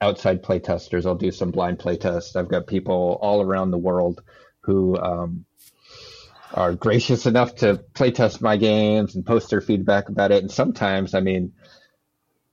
[0.00, 1.06] outside playtesters.
[1.06, 2.34] I'll do some blind playtests.
[2.34, 4.22] I've got people all around the world
[4.62, 5.44] who um,
[6.52, 10.42] are gracious enough to playtest my games and post their feedback about it.
[10.42, 11.52] And sometimes, I mean,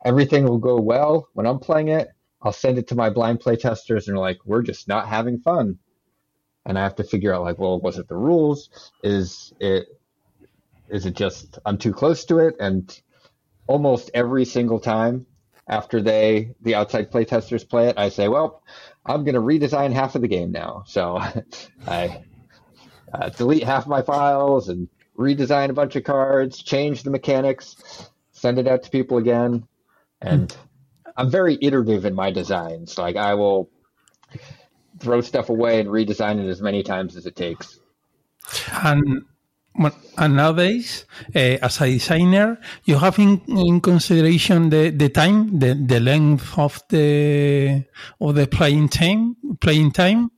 [0.06, 2.10] everything will go well when I'm playing it.
[2.42, 5.40] I'll send it to my blind play testers, and they're like, "We're just not having
[5.40, 5.80] fun."
[6.66, 8.70] And I have to figure out, like, well, was it the rules?
[9.04, 9.88] Is it
[10.90, 12.56] is it just I'm too close to it?
[12.60, 13.00] And
[13.68, 15.26] almost every single time
[15.68, 18.64] after they the outside play testers play it, I say, well,
[19.06, 20.84] I'm going to redesign half of the game now.
[20.88, 21.20] So
[21.88, 22.24] I
[23.14, 28.58] uh, delete half my files and redesign a bunch of cards, change the mechanics, send
[28.60, 29.68] it out to people again,
[30.22, 30.56] and
[31.16, 32.98] I'm very iterative in my designs.
[32.98, 33.70] Like I will
[35.00, 37.80] throw stuff away and redesign it as many times as it takes.
[38.84, 39.26] And
[40.18, 45.74] and nowadays, uh, as a designer, you have in, in consideration the, the time, the,
[45.74, 47.86] the length of the
[48.20, 50.32] of the playing time, playing time,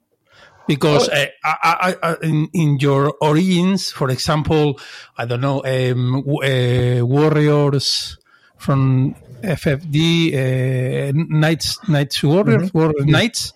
[0.67, 4.80] because uh, I, I, I, in, in your origins, for example,
[5.17, 8.17] I don't know, um, uh, Warriors
[8.62, 12.78] from FFD uh, Knights, Knights Warriors, Mm-hmm.
[12.78, 13.54] Warriors Knights.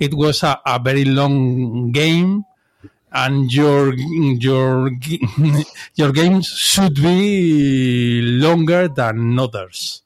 [0.00, 2.44] It was a, a very long game,
[3.12, 4.90] and your your
[5.94, 10.02] your games should be longer than others.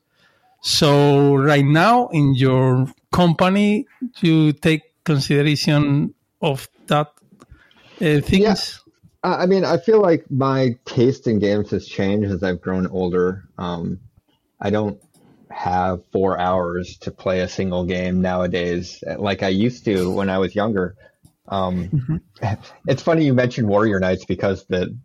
[0.62, 3.86] So right now in your company,
[4.20, 7.08] you take consideration of that
[8.00, 8.80] uh, things.
[9.22, 12.86] Uh, I mean, I feel like my taste in games has changed as I've grown
[12.86, 13.44] older.
[13.58, 13.98] Um,
[14.60, 14.98] I don't
[15.50, 20.38] have four hours to play a single game nowadays like I used to when I
[20.38, 20.94] was younger.
[21.48, 22.20] Um,
[22.86, 24.96] It's funny you mentioned Warrior Knights because the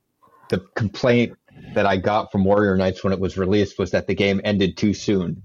[0.49, 1.33] the complaint
[1.73, 4.77] that I got from Warrior Knights when it was released was that the game ended
[4.77, 5.41] too soon.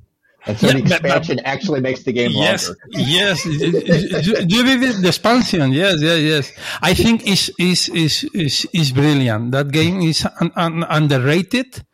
[0.47, 2.81] And so Yeah, the but- but- expansion actually makes the game Yes, longer.
[2.97, 5.73] yes, the expansion.
[5.73, 6.53] Yes, yes, yes.
[6.83, 9.53] I think is is is is is brilliant.
[9.53, 11.85] That game is un, un, underrated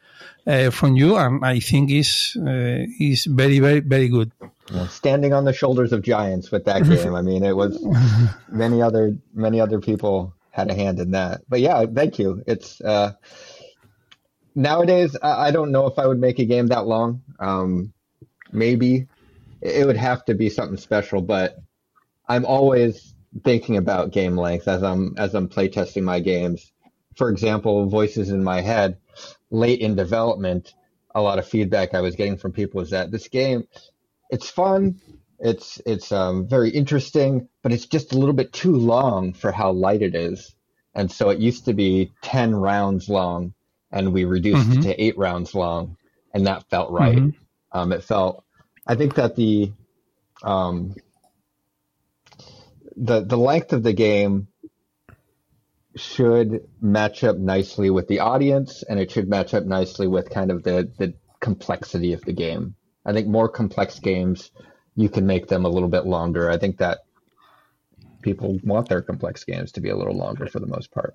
[0.46, 4.32] uh, from you, and I think is uh, is very very very good.
[4.88, 7.14] standing on the shoulders of giants with that game.
[7.14, 7.84] I mean, it was
[8.48, 11.42] many other many other people had a hand in that.
[11.48, 12.42] But yeah, thank you.
[12.46, 13.12] It's uh,
[14.54, 17.22] nowadays I, I don't know if I would make a game that long.
[17.38, 17.92] Um,
[18.52, 19.06] maybe
[19.60, 21.56] it would have to be something special, but
[22.28, 26.72] I'm always thinking about game length as I'm as I'm playtesting my games.
[27.16, 28.98] For example, voices in my head
[29.50, 30.74] late in development,
[31.14, 33.64] a lot of feedback I was getting from people was that this game
[34.30, 35.00] it's fun.
[35.38, 39.72] It's it's um, very interesting, but it's just a little bit too long for how
[39.72, 40.54] light it is.
[40.94, 43.54] And so it used to be ten rounds long,
[43.92, 44.78] and we reduced Mhm.
[44.78, 45.96] it to eight rounds long,
[46.34, 47.18] and that felt right.
[47.18, 47.34] Mhm.
[47.72, 48.44] Um, it felt.
[48.86, 49.72] I think that the
[50.42, 50.94] um,
[52.96, 54.48] the the length of the game
[55.96, 60.50] should match up nicely with the audience, and it should match up nicely with kind
[60.50, 62.74] of the the complexity of the game.
[63.04, 64.50] I think more complex games,
[64.94, 66.50] you can make them a little bit longer.
[66.50, 66.98] I think that
[68.22, 71.14] people want their complex games to be a little longer for the most part.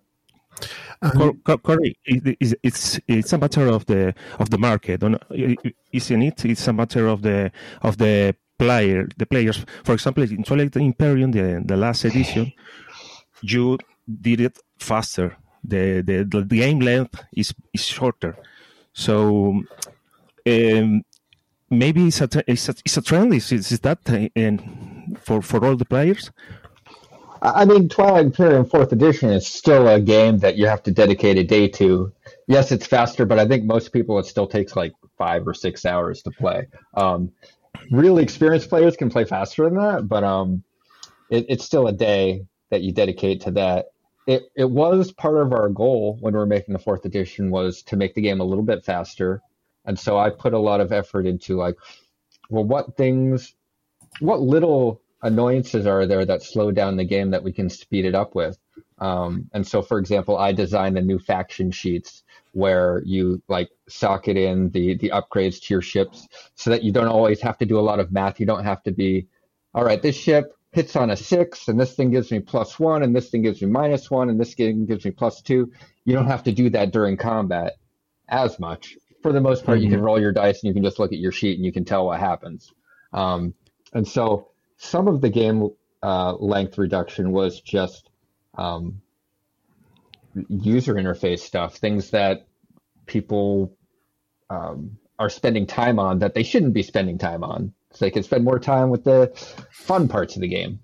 [1.01, 1.97] Uh, cor- cor- correct.
[2.05, 5.21] It, it's, it's it's a matter of the of the market, don't-
[5.91, 6.45] isn't it?
[6.45, 9.65] It's a matter of the of the player, the players.
[9.83, 12.53] For example, in Twilight Imperium, the the last edition,
[13.41, 13.77] you
[14.21, 15.37] did it faster.
[15.63, 18.35] The the, the game length is is shorter,
[18.93, 19.63] so
[20.47, 21.03] um,
[21.69, 23.33] maybe it's a, it's a it's a trend.
[23.33, 26.31] Is is that uh, and for for all the players?
[27.41, 30.91] I I mean, Twilight Imperium Fourth Edition is still a game that you have to
[30.91, 32.11] dedicate a day to.
[32.47, 35.85] Yes, it's faster, but I think most people it still takes like five or six
[35.85, 36.67] hours to play.
[36.95, 37.31] Um,
[37.91, 40.63] really experienced players can play faster than that, but um,
[41.29, 43.87] it, it's still a day that you dedicate to that.
[44.27, 47.81] It it was part of our goal when we were making the fourth edition was
[47.83, 49.41] to make the game a little bit faster,
[49.85, 51.75] and so I put a lot of effort into like,
[52.49, 53.55] well, what things,
[54.19, 58.15] what little annoyances are there that slow down the game that we can speed it
[58.15, 58.57] up with.
[58.99, 64.37] Um, and so, for example, I designed the new faction sheets where you like socket
[64.37, 67.79] in the the upgrades to your ships so that you don't always have to do
[67.79, 68.39] a lot of math.
[68.39, 69.27] You don't have to be,
[69.73, 73.03] all right, this ship hits on a six, and this thing gives me plus one,
[73.03, 75.71] and this thing gives me minus one, and this thing gives me plus two.
[76.05, 77.73] You don't have to do that during combat
[78.29, 78.95] as much.
[79.21, 81.19] For the most part, you can roll your dice and you can just look at
[81.19, 82.73] your sheet and you can tell what happens.
[83.13, 83.53] Um,
[83.93, 85.69] and so some of the game
[86.01, 88.09] uh, length reduction was just
[88.57, 89.01] um,
[90.49, 92.47] user interface stuff, things that
[93.05, 93.77] people
[94.49, 97.73] um, are spending time on that they shouldn't be spending time on.
[97.91, 99.31] So they can spend more time with the
[99.71, 100.79] fun parts of the game.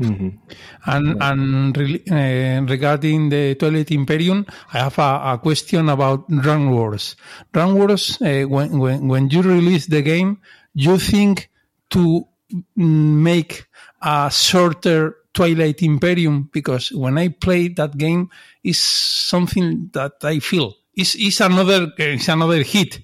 [0.00, 0.38] Mhm.
[0.84, 6.70] And and re- uh, regarding the Twilight Imperium, I have a, a question about Rune
[6.70, 7.16] Wars.
[7.54, 10.38] Rune Wars, uh, when, when when you release the game,
[10.74, 11.48] you think
[11.90, 13.66] to mm, make
[14.02, 18.28] a shorter Twilight Imperium because when I play that game,
[18.62, 23.00] is something that I feel is is another is another hit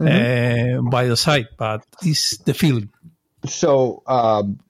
[0.00, 2.90] uh, by the side, but it's the feeling.
[3.46, 4.60] So um,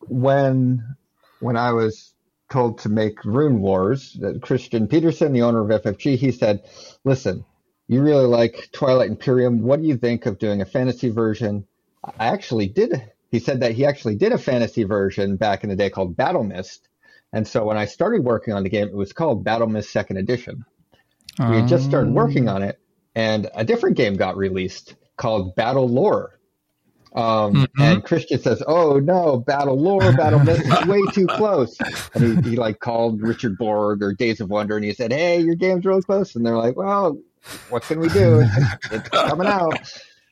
[0.00, 0.96] when
[1.40, 2.14] when I was
[2.50, 6.62] told to make Rune Wars, Christian Petersen, the owner of FFG, he said,
[7.04, 7.44] "Listen,
[7.86, 9.62] you really like Twilight Imperium.
[9.62, 11.66] What do you think of doing a fantasy version?"
[12.04, 13.10] I actually did.
[13.30, 16.44] He said that he actually did a fantasy version back in the day called Battle
[16.44, 16.88] Mist,
[17.32, 20.16] and so when I started working on the game, it was called Battle Mist Second
[20.16, 20.64] Edition.
[21.38, 22.80] We had just started working on it,
[23.18, 26.38] and a different game got released called Battle Lore.
[27.16, 27.82] Um, mm-hmm.
[27.82, 31.76] And Christian says, "Oh no, Battle Lore, Battle Mist is way too close."
[32.14, 35.40] And he, he like called Richard Borg or Days of Wonder, and he said, "Hey,
[35.40, 37.18] your game's really close." And they're like, "Well,
[37.70, 38.44] what can we do?
[38.44, 39.80] It's, it's coming out."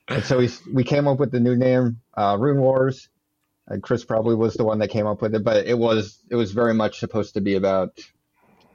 [0.07, 3.09] And so we we came up with the new name, uh, Rune Wars.
[3.66, 6.37] And Chris probably was the one that came up with it, but it was it
[6.37, 7.99] was very much supposed to be about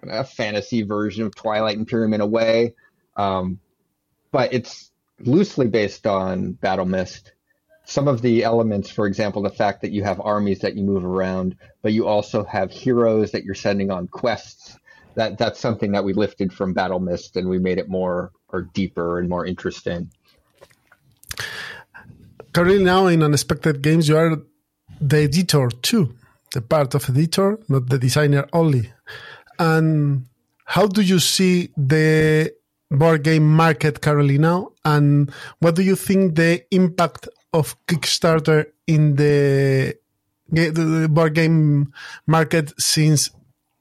[0.03, 2.74] a fantasy version of Twilight Imperium in a way,
[3.16, 3.62] um,
[4.32, 7.32] but it's loosely based on Battle Mist
[7.91, 11.03] some of the elements, for example, the fact that you have armies that you move
[11.03, 14.77] around, but you also have heroes that you're sending on quests.
[15.15, 18.61] That that's something that we lifted from Battle Mist and we made it more or
[18.61, 20.09] deeper and more interesting.
[22.53, 24.38] Currently, now in Unexpected Games, you are
[25.01, 26.15] the editor too,
[26.53, 28.91] the part of editor, not the designer only.
[29.59, 30.27] And
[30.65, 32.53] how do you see the
[32.91, 34.71] board game market now?
[34.85, 39.97] And what do you think the impact of Kickstarter in the,
[40.49, 41.93] the board game
[42.27, 43.29] market since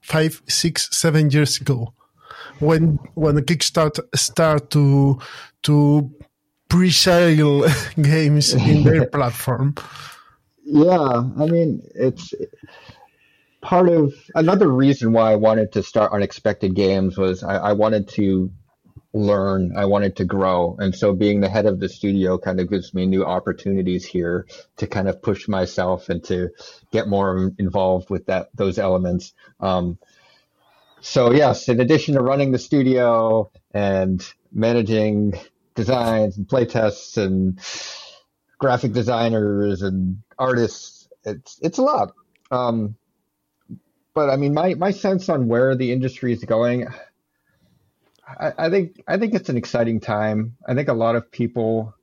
[0.01, 1.93] five, six, seven years ago,
[2.59, 5.19] when when the Kickstarter start to
[5.63, 6.11] to
[6.69, 7.67] pre-sale
[8.01, 9.75] games in their platform.
[10.65, 12.35] Yeah, I mean it's
[13.61, 18.09] part of another reason why I wanted to start Unexpected Games was I, I wanted
[18.11, 18.51] to
[19.13, 19.77] learn.
[19.77, 20.77] I wanted to grow.
[20.79, 24.47] And so being the head of the studio kind of gives me new opportunities here
[24.77, 26.51] to kind of push myself and to
[26.93, 29.33] get more involved with that, those elements.
[29.59, 29.99] Um,
[31.01, 35.35] so yes, in addition to running the studio and managing
[35.75, 37.59] designs and playtests and
[38.59, 42.13] graphic designers and artists, it's, it's a lot.
[42.51, 42.97] Um,
[44.15, 46.87] but I mean, my, my sense on where the industry is going,
[48.39, 50.57] I, I think I think it's an exciting time.
[50.67, 51.95] I think a lot of people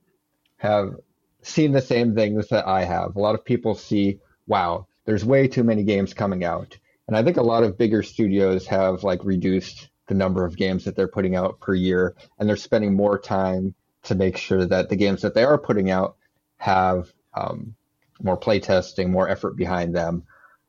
[0.58, 0.96] have
[1.42, 3.16] seen the same things that I have.
[3.16, 6.78] A lot of people see, wow, there's way too many games coming out.
[7.08, 10.86] And I think a lot of bigger studios have like reduced the number of games
[10.86, 14.90] that they're putting out per year and they're spending more time to make sure that
[14.90, 16.18] the games that they are putting out
[16.58, 17.76] have um,
[18.22, 20.24] more playtesting, more effort behind them.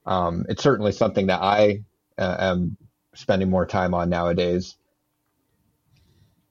[0.07, 1.83] Um, it's certainly something that I
[2.17, 2.77] uh, am
[3.15, 4.77] spending more time on nowadays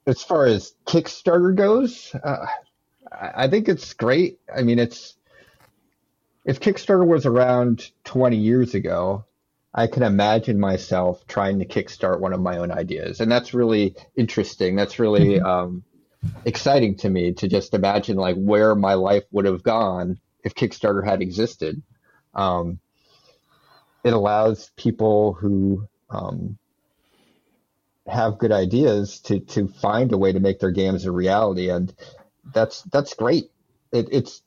[0.08, 2.48] as far as Kickstarter goes, uh,
[3.12, 4.40] I think it's great.
[4.54, 5.16] I mean, it's
[6.46, 9.26] if Kickstarter was around 20 years ago,
[9.74, 13.96] I can imagine myself trying to kickstart one of my own ideas, and that's really
[14.16, 14.76] interesting.
[14.76, 15.46] That's really mm-hmm.
[15.46, 15.84] um,
[16.46, 21.06] exciting to me to just imagine like where my life would have gone if Kickstarter
[21.06, 21.84] had existed.
[22.34, 22.80] Um,
[24.04, 26.58] it allows people who um,
[28.08, 31.94] have good ideas to to find a way to make their games a reality, and
[32.54, 33.52] that's that's great.
[33.92, 34.42] It, it's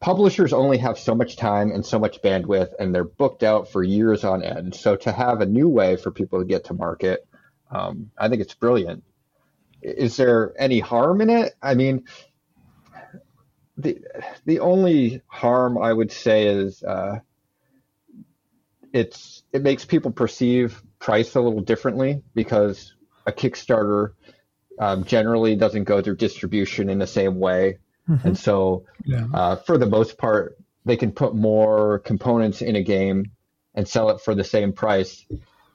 [0.00, 3.82] publishers only have so much time and so much bandwidth, and they're booked out for
[3.82, 4.74] years on end.
[4.74, 7.26] So to have a new way for people to get to market,
[7.70, 9.04] um, I think it's brilliant.
[9.82, 11.54] Is there any harm in it?
[11.62, 12.04] I mean,
[13.76, 13.98] the
[14.44, 17.20] the only harm I would say is uh,
[18.92, 22.92] it's it makes people perceive price a little differently because
[23.26, 24.14] a Kickstarter
[24.80, 27.78] um, generally doesn't go through distribution in the same way,
[28.08, 28.26] mm-hmm.
[28.26, 29.24] and so yeah.
[29.32, 33.30] uh, for the most part, they can put more components in a game
[33.72, 35.24] and sell it for the same price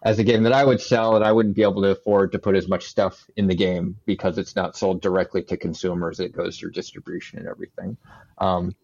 [0.03, 2.39] as a game that I would sell, and I wouldn't be able to afford to
[2.39, 6.19] put as much stuff in the game because it's not sold directly to consumers.
[6.19, 7.95] It goes through distribution and everything.
[8.37, 8.75] Um,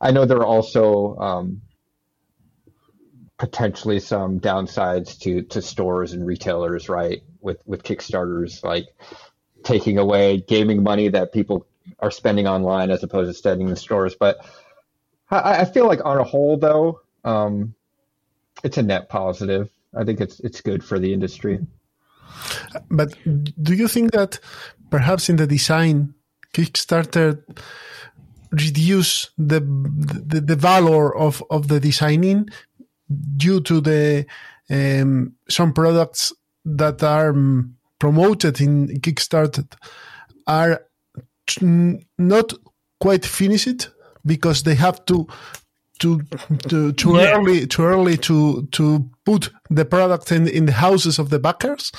[0.00, 1.62] I know there are also um,
[3.40, 7.22] potentially some downsides to to stores and retailers, right?
[7.40, 8.88] With with Kickstarters, like
[9.64, 11.66] taking away gaming money that people
[11.98, 14.14] are spending online as opposed to spending in stores.
[14.14, 14.44] But
[15.30, 17.74] I, I feel like on a whole, though, um,
[18.62, 19.70] it's a net positive.
[19.96, 21.60] I think it's it's good for the industry.
[22.90, 24.38] But do you think that
[24.90, 26.12] perhaps in the design,
[26.52, 27.42] Kickstarter
[28.52, 32.50] reduce the the, the value of, of the designing
[33.36, 34.26] due to the
[34.70, 36.32] um, some products
[36.64, 39.66] that are um, promoted in Kickstarter
[40.46, 40.86] are
[42.18, 42.52] not
[43.00, 43.88] quite finished
[44.24, 45.26] because they have to
[45.98, 46.22] to
[46.68, 47.36] to too yeah.
[47.36, 51.92] early too early to to put the product in in the houses of the backers.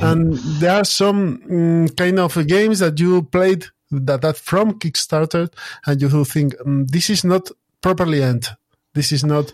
[0.00, 5.52] And there are some um, kind of games that you played that that from kickstarter
[5.86, 7.50] and you think um, this is not
[7.82, 8.48] properly end
[8.94, 9.52] this is not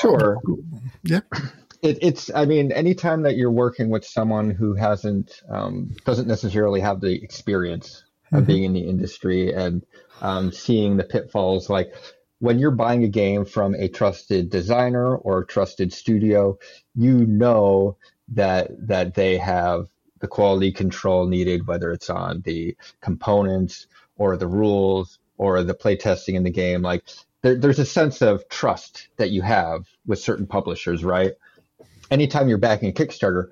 [0.00, 0.38] sure.
[1.02, 1.20] Yeah.
[1.80, 6.80] It, it's i mean anytime that you're working with someone who hasn't um, doesn't necessarily
[6.80, 8.02] have the experience
[8.32, 9.84] of being in the industry and
[10.20, 11.70] um, seeing the pitfalls.
[11.70, 11.94] Like
[12.40, 16.58] when you're buying a game from a trusted designer or a trusted studio,
[16.94, 17.96] you know
[18.28, 19.88] that that they have
[20.20, 26.34] the quality control needed, whether it's on the components or the rules or the playtesting
[26.34, 26.82] in the game.
[26.82, 27.04] Like
[27.42, 31.32] there, there's a sense of trust that you have with certain publishers, right?
[32.10, 33.48] Anytime you're backing a Kickstarter,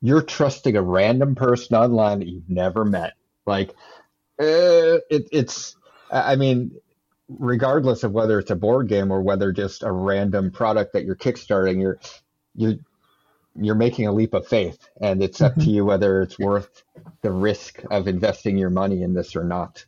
[0.00, 3.14] you're trusting a random person online that you've never met.
[3.46, 3.70] Like
[4.40, 5.76] uh, it, it's,
[6.10, 6.72] I mean,
[7.28, 11.16] regardless of whether it's a board game or whether just a random product that you're
[11.16, 11.98] kickstarting, you're
[12.54, 12.80] you
[13.56, 15.70] you're making a leap of faith, and it's up to Mm-hmm.
[15.70, 16.82] you whether it's worth
[17.22, 19.86] the risk of investing your money in this or not.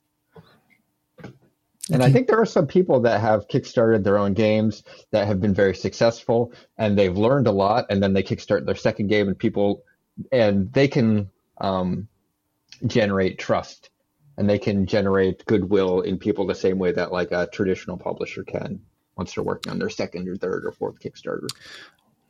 [1.93, 4.83] And I think there are some people that have kickstarted their own games
[5.13, 8.75] that have been very successful and they've learned a lot and then they kickstart their
[8.75, 9.85] second game and people
[10.33, 12.09] and they can um,
[12.87, 13.91] generate trust
[14.37, 18.43] and they can generate goodwill in people the same way that like a traditional publisher
[18.43, 18.81] can
[19.17, 21.49] once they're working on their second or third or fourth Kickstarter.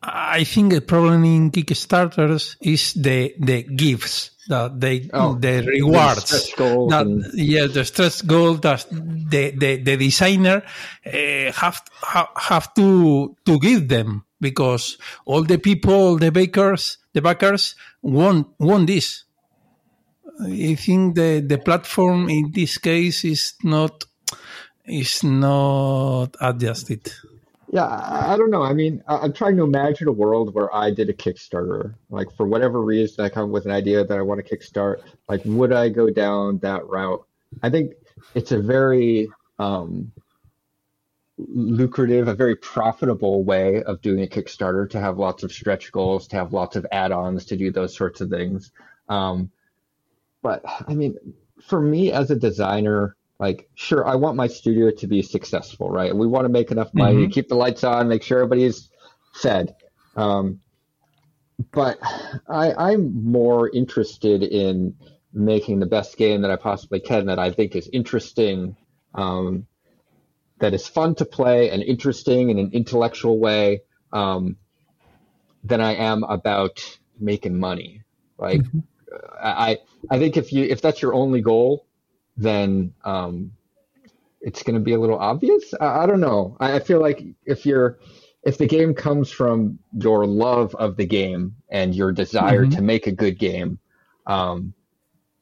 [0.03, 6.53] I think the problem in Kickstarters is the the gifts that they Oh, the rewards.
[6.57, 10.63] goals that, and- yeah, the stretch goal that the the, the designer
[11.05, 17.23] uh, have ha, have to to give them because all the people, the bakers, the
[17.23, 19.25] backers want want this.
[20.41, 24.05] I think the the platform in this case is not
[24.85, 27.11] is not adjusted.
[27.69, 28.63] Yeah, I, don't know.
[28.63, 31.95] I mean, I'm trying to imagine a world where I did a Kickstarter.
[32.11, 35.03] Like, for whatever reason, I come with an idea that I want to kickstart.
[35.29, 37.27] Like, would I go down that route?
[37.63, 37.95] I think
[38.35, 40.13] it's a very um,
[41.39, 46.29] lucrative, a very profitable way of doing a Kickstarter to have lots of stretch goals,
[46.29, 48.71] to have lots of add-ons, to do those sorts of things.
[49.09, 49.51] Um,
[50.41, 51.17] but I mean,
[51.63, 56.15] for me as a designer, like, sure, I want my studio to be successful, right?
[56.17, 58.89] We want to make enough money to keep the lights on, make sure everybody's
[59.35, 59.75] fed.
[60.17, 60.61] Um,
[61.73, 61.99] but
[62.49, 64.97] I, I'm more interested in
[65.33, 68.77] making the best game that I possibly can that I think is interesting,
[69.15, 69.67] um,
[70.59, 73.83] that is fun to play and interesting in an intellectual way,
[74.13, 74.57] um,
[75.63, 78.03] than I am about making money.
[78.39, 78.63] Like,
[79.43, 79.79] I,
[80.11, 81.87] I think if you if that's your only goal,
[82.37, 83.53] then um,
[84.41, 85.75] it's going to be a little obvious.
[85.81, 86.57] I, I don't know.
[86.61, 87.99] I, I feel like if you're
[88.43, 93.09] if the game comes from your love of the game and your desire to make
[93.09, 93.81] a good game,
[94.27, 94.73] um,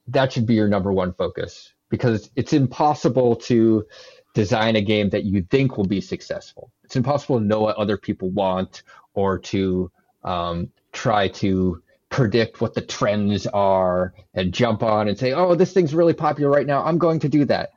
[0.09, 3.87] that should be your number one focus because it's impossible to
[4.35, 6.73] design a game that you think will be successful.
[6.83, 8.83] It's impossible to know what other people want
[9.13, 9.91] or to
[10.25, 11.83] um, try to
[12.15, 16.49] predict what the trends are and jump on and say, "Oh, this thing's really popular
[16.49, 16.85] right now.
[16.85, 17.71] I'm going to do that."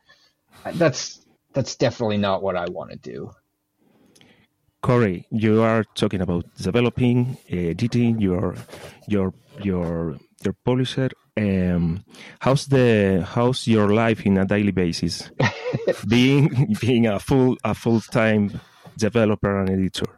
[0.73, 3.31] That's that's definitely not what I want to do.
[4.83, 8.55] Corey, you are talking about developing, editing your
[9.07, 9.33] your
[9.63, 11.09] your your publisher.
[11.35, 12.05] Um,
[12.39, 15.31] how's the how's your life in a daily basis?
[16.07, 18.61] being being a full a full time
[18.97, 20.16] developer and editor.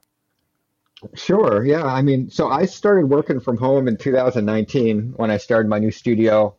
[1.13, 1.65] Sure.
[1.65, 1.85] Yeah.
[1.85, 5.91] I mean, so I started working from home in 2019 when I started my new
[5.91, 6.55] studio.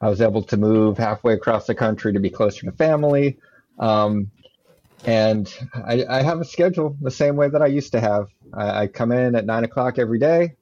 [0.00, 3.38] I was able to move halfway across the country to be closer to family.
[3.78, 4.30] Um,
[5.04, 8.28] and I, I have a schedule the same way that I used to have.
[8.52, 10.56] I, I come in at nine o'clock every day.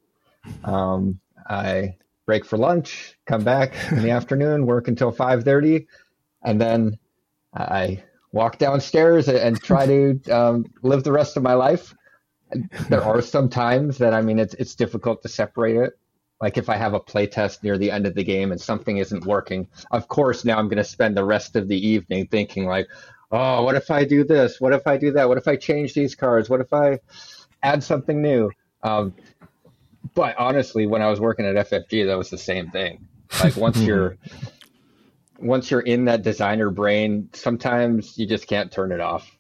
[0.64, 5.86] Um, I break for lunch, come back in the afternoon, work until 5:30,
[6.42, 6.98] and then
[7.54, 8.02] I
[8.32, 11.94] walk downstairs and, and try to um, live the rest of my life
[12.88, 15.98] there are some times that I mean it's it's difficult to separate it.
[16.40, 18.96] Like if I have a play test near the end of the game and something
[18.96, 22.66] isn't working, of course now I'm going to spend the rest of the evening thinking
[22.66, 22.88] like,
[23.30, 24.60] oh, what if I do this?
[24.60, 25.28] What if I do that?
[25.28, 26.50] What if I change these cards?
[26.50, 26.98] What if I
[27.62, 28.50] add something new?
[28.82, 29.14] Um,
[30.14, 33.06] but honestly, when I was working at FFG, that was the same thing.
[33.42, 34.16] Like once you're
[35.38, 39.30] once you're in that designer brain, sometimes you just can't turn it off.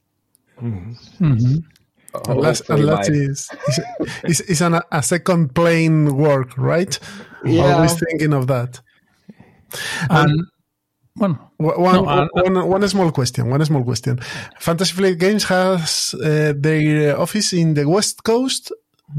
[2.28, 3.78] Unless, Hopefully unless it's, it's,
[4.24, 6.98] it's, it's an, a second plane work, right?
[7.44, 7.74] Yeah.
[7.76, 8.80] Always thinking of that.
[10.10, 10.42] And
[11.16, 13.48] well, One, one, No, uh, one- one small question.
[13.50, 14.20] One small question.
[14.60, 18.72] Fantasy Flight Games has uh, their office in the West Coast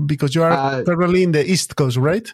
[0.06, 2.32] because you are Uh, currently in the East Coast, right?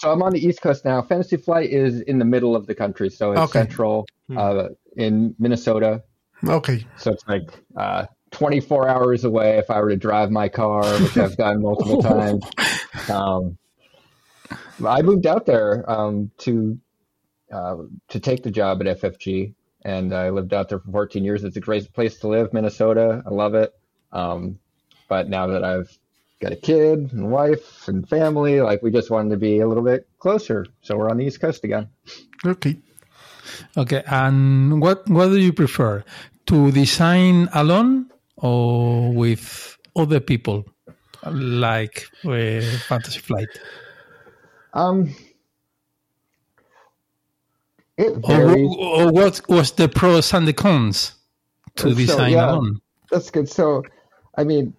[0.00, 1.02] So I'm on the East Coast now.
[1.02, 3.60] Fantasy Flight is in the middle of the country, so it's Okay.
[3.60, 6.02] central uh, in Minnesota.
[6.48, 6.84] Okay.
[6.96, 11.16] So it's like uh, 24 hours away if I were to drive my car, which
[11.16, 12.44] I've done multiple times.
[13.08, 13.56] Um,
[14.84, 16.78] I moved out there um, to
[17.52, 17.76] uh,
[18.08, 21.44] to take the job at FFG, and I lived out there for 14 years.
[21.44, 23.22] It's a great place to live, Minnesota.
[23.24, 23.72] I love it.
[24.12, 24.58] Um,
[25.08, 25.96] but now that I've
[26.40, 29.84] got a kid and wife and family, like we just wanted to be a little
[29.84, 30.66] bit closer.
[30.82, 31.88] So we're on the East Coast again.
[32.44, 32.76] Okay.
[33.76, 36.02] Okay, and what what do you prefer
[36.46, 38.10] to design alone
[38.44, 40.64] or with other people,
[41.24, 43.48] like uh, Fantasy Flight?
[44.74, 45.14] Um,
[47.96, 48.70] it Or, varies.
[48.78, 51.12] or what was the pros and the cons
[51.76, 52.50] to So, design yeah.
[52.50, 52.80] alone?
[53.10, 53.48] That's good.
[53.48, 53.82] So,
[54.36, 54.74] I mean,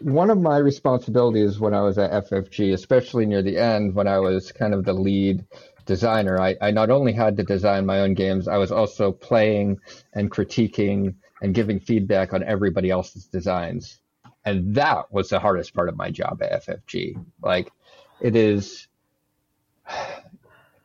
[0.00, 4.18] one of my responsibilities when I was at FFG, especially near the end, when I
[4.18, 5.44] was kind of the lead
[5.86, 9.80] designer, I, I not only had to design my own games, I was also playing
[10.12, 14.00] and critiquing and giving feedback on everybody else's designs.
[14.44, 17.24] And that was the hardest part of my job at FFG.
[17.42, 17.72] Like,
[18.20, 18.88] it is,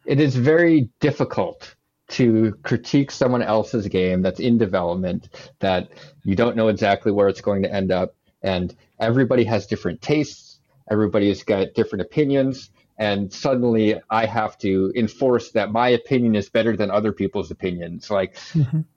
[0.05, 1.75] it is very difficult
[2.09, 5.29] to critique someone else's game that's in development
[5.59, 5.89] that
[6.23, 10.59] you don't know exactly where it's going to end up and everybody has different tastes
[10.89, 16.75] everybody's got different opinions and suddenly i have to enforce that my opinion is better
[16.75, 18.37] than other people's opinions like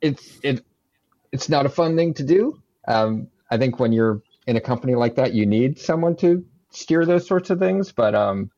[0.01, 0.65] it's it
[1.33, 4.95] it's not a fun thing to do um, i think when you're in a company
[4.95, 8.51] like that you need someone to steer those sorts of things but um,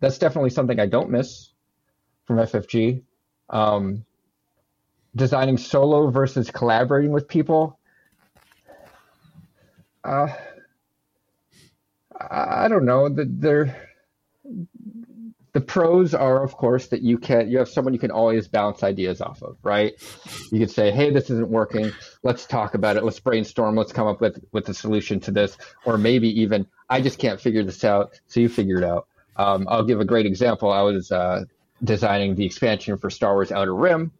[0.00, 1.50] that's definitely something i don't miss
[2.24, 3.02] from ffg
[3.50, 4.04] um,
[5.14, 7.78] designing solo versus collaborating with people.
[10.04, 10.28] Uh,
[12.18, 13.08] I I don't know.
[13.08, 13.91] that they're,
[15.52, 18.82] the pros are, of course, that you can you have someone you can always bounce
[18.82, 19.92] ideas off of, right?
[20.50, 21.92] You could say, "Hey, this isn't working.
[22.22, 23.04] Let's talk about it.
[23.04, 23.76] Let's brainstorm.
[23.76, 27.40] Let's come up with with a solution to this." Or maybe even, "I just can't
[27.40, 30.72] figure this out, so you figure it out." Um, I'll give a great example.
[30.72, 31.44] I was uh,
[31.84, 34.12] designing the expansion for Star Wars Outer Rim,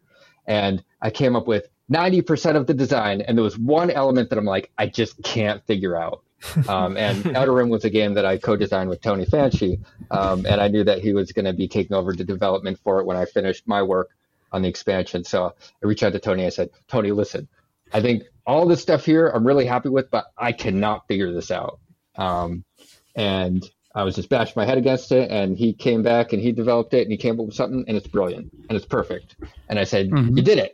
[0.46, 4.38] and I came up with 90% of the design, and there was one element that
[4.38, 6.22] I'm like, I just can't figure out.
[6.68, 9.80] Um, and Outer Rim was a game that I co-designed with Tony Fanchi,
[10.10, 13.00] um, and I knew that he was going to be taking over the development for
[13.00, 14.10] it when I finished my work
[14.52, 15.24] on the expansion.
[15.24, 16.44] So I reached out to Tony.
[16.44, 17.48] I said, Tony, listen,
[17.92, 21.50] I think all this stuff here I'm really happy with, but I cannot figure this
[21.50, 21.78] out.
[22.16, 22.64] Um,
[23.14, 23.62] and
[23.94, 26.94] I was just bashing my head against it, and he came back and he developed
[26.94, 29.36] it, and he came up with something, and it's brilliant and it's perfect.
[29.68, 30.36] And I said, Mhm.
[30.36, 30.72] "You did it,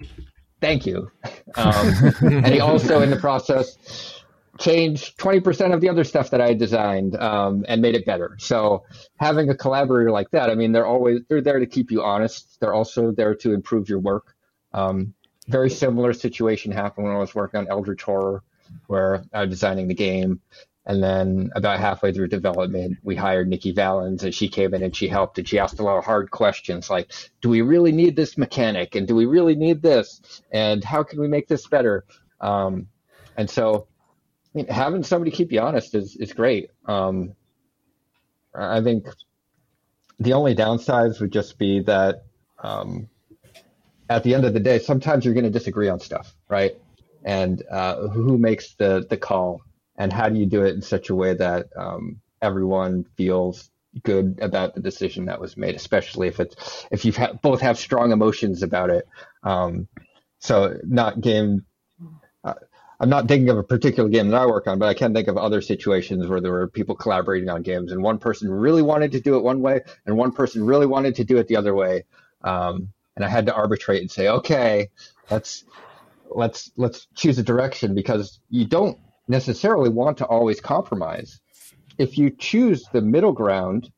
[0.61, 1.11] thank you."
[1.57, 4.18] Um, and he also, in the process,
[4.59, 8.37] changed 20% of the other stuff that I designed um, and made it better.
[8.39, 8.85] So
[9.17, 12.59] having a collaborator like that, I mean, they're always they're there to keep you honest.
[12.61, 14.35] They're also there to improve your work.
[14.73, 15.15] Um,
[15.47, 18.43] very similar situation happened when I was working on Eldritch Horror,
[18.87, 20.41] where I was designing the game.
[20.85, 24.97] And then about halfway through development, we hired Nikki Valens and she came in and
[24.97, 28.17] she helped and she asked a lot of hard questions like, do we really need
[28.17, 28.95] this mechanic?
[28.95, 30.43] And do we really need this?
[30.51, 32.07] And how can we make this better?
[32.41, 32.89] Um,
[33.37, 33.87] and so
[34.55, 36.71] I mean, having somebody keep you honest is, is great.
[36.87, 37.35] Um,
[38.55, 39.07] I think
[40.19, 42.25] the only downsides would just be that
[42.63, 43.09] um,
[44.09, 46.73] at the end of the day, sometimes you're going to disagree on stuff, right?
[47.25, 49.63] And uh, who makes the the call,
[49.97, 53.71] and how do you do it in such a way that um, everyone feels
[54.03, 57.79] good about the decision that was made, especially if it's if you ha- both have
[57.79, 59.07] strong emotions about it.
[59.43, 59.89] Um,
[60.39, 61.65] so not game.
[63.01, 65.29] I'm not thinking of a particular game that I work on, but I can think
[65.29, 69.13] of other situations where there were people collaborating on games, and one person really wanted
[69.13, 71.75] to do it one way, and one person really wanted to do it the other
[71.75, 72.05] way.
[72.43, 74.91] Um, and I had to arbitrate and say, okay,
[75.31, 75.65] let's
[76.31, 81.41] let's let's choose a direction because you don't necessarily want to always compromise.
[81.99, 83.91] If you choose the middle ground,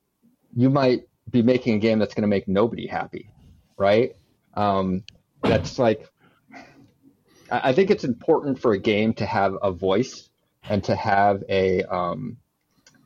[0.54, 3.30] you might be making a game that's going to make nobody happy,
[3.76, 4.16] right?
[4.54, 5.04] Um,
[5.42, 6.08] that's like
[7.50, 10.28] I I think it's important for a game to have a voice
[10.68, 12.36] and to have a um,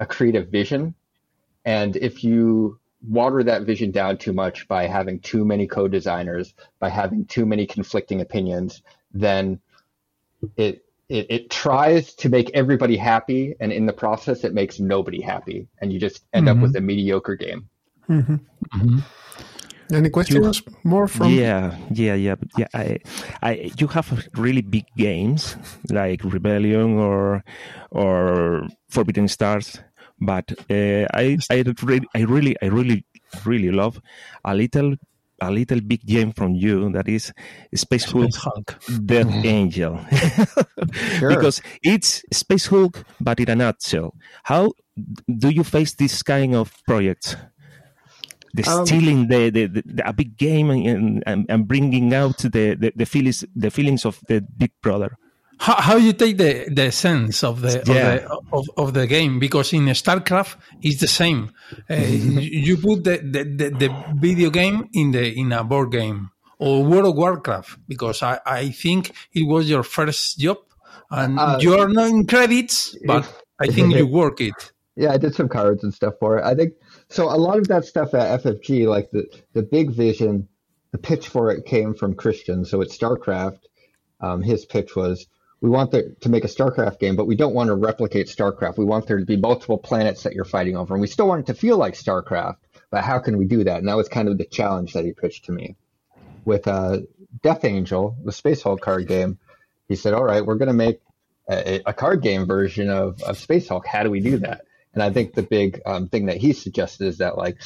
[0.00, 0.94] a creative vision.
[1.64, 6.88] And if you water that vision down too much by having too many co-designers, by
[6.88, 8.82] having too many conflicting opinions,
[9.12, 9.60] then
[10.56, 15.20] it it, it tries to make everybody happy, and in the process, it makes nobody
[15.20, 16.62] happy, and you just end up mm-hmm.
[16.62, 17.68] with a mediocre game.
[18.08, 18.36] Mm-hmm.
[18.74, 18.98] Mm-hmm.
[19.92, 21.30] Any questions more from?
[21.30, 22.68] yeah, yeah, yeah, yeah.
[22.72, 22.98] I,
[23.42, 25.56] I, you have really big games
[25.90, 27.44] like Rebellion or
[27.90, 29.80] or Forbidden Stars,
[30.20, 33.04] but uh, I, I really, I really, I really,
[33.44, 34.00] really love
[34.44, 34.96] a little,
[35.40, 37.32] a little big game from you that is
[37.74, 38.78] Space Hulk, Space Hulk.
[39.04, 40.00] Death Angel,
[41.28, 44.14] because it's Space Hulk, but in a nutshell.
[44.44, 44.72] How
[45.28, 47.36] do you face this kind of projects?
[48.54, 52.74] The Um, stealing the, the, the, a big game and, and, and bringing out the,
[52.82, 55.10] the, the feelings the feelings of the big brother.
[55.58, 58.16] how, how you take the, the sense of the, Yeah.
[58.16, 61.50] of, the of, of the game because in StarCraft it's the same.
[61.90, 63.88] Uh, you you put the, the, the, the
[64.26, 68.70] video game in the in a board game or World of Warcraft because I, I
[68.70, 70.58] think it was your first job
[71.10, 73.22] and Uh, you are not in credits, but
[73.58, 74.58] I think you work it.
[74.96, 76.44] Yeah, I did some cards and stuff for it.
[76.44, 76.74] I think
[77.14, 77.28] so.
[77.28, 80.48] A lot of that stuff at FFG, like the the big vision,
[80.94, 82.64] the pitch for it came from Christian.
[82.64, 83.58] So at StarCraft,
[84.20, 85.26] um, his pitch was,
[85.60, 88.78] we want to make a StarCraft game, but we don't want to replicate StarCraft.
[88.78, 91.40] We want there to be multiple planets that you're fighting over, and we still want
[91.40, 92.58] it to feel like StarCraft.
[92.90, 93.78] But how can we do that?
[93.78, 95.74] And that was kind of the challenge that he pitched to me.
[96.44, 97.00] With uh,
[97.42, 99.38] Death Angel, the Space Hulk card game,
[99.88, 101.00] he said, "All right, we're going to make
[101.48, 103.84] a, a card game version of, of Space Hulk.
[103.84, 104.63] How do we do that?"
[104.94, 107.58] And I think the big um, thing that he suggested is that like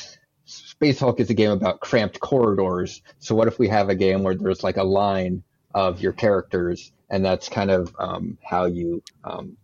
[0.45, 3.03] Space Hulk is a game about cramped corridors.
[3.19, 5.43] So what if we have a game where there's like a line
[5.75, 9.59] of your characters, and that's kind of um, how you um,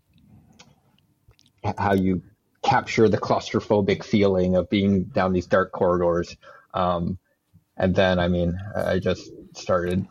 [1.78, 2.22] how you
[2.62, 6.36] capture the claustrophobic feeling of being down these dark corridors.
[6.72, 7.18] Um,
[7.76, 10.06] and then, I mean, I just started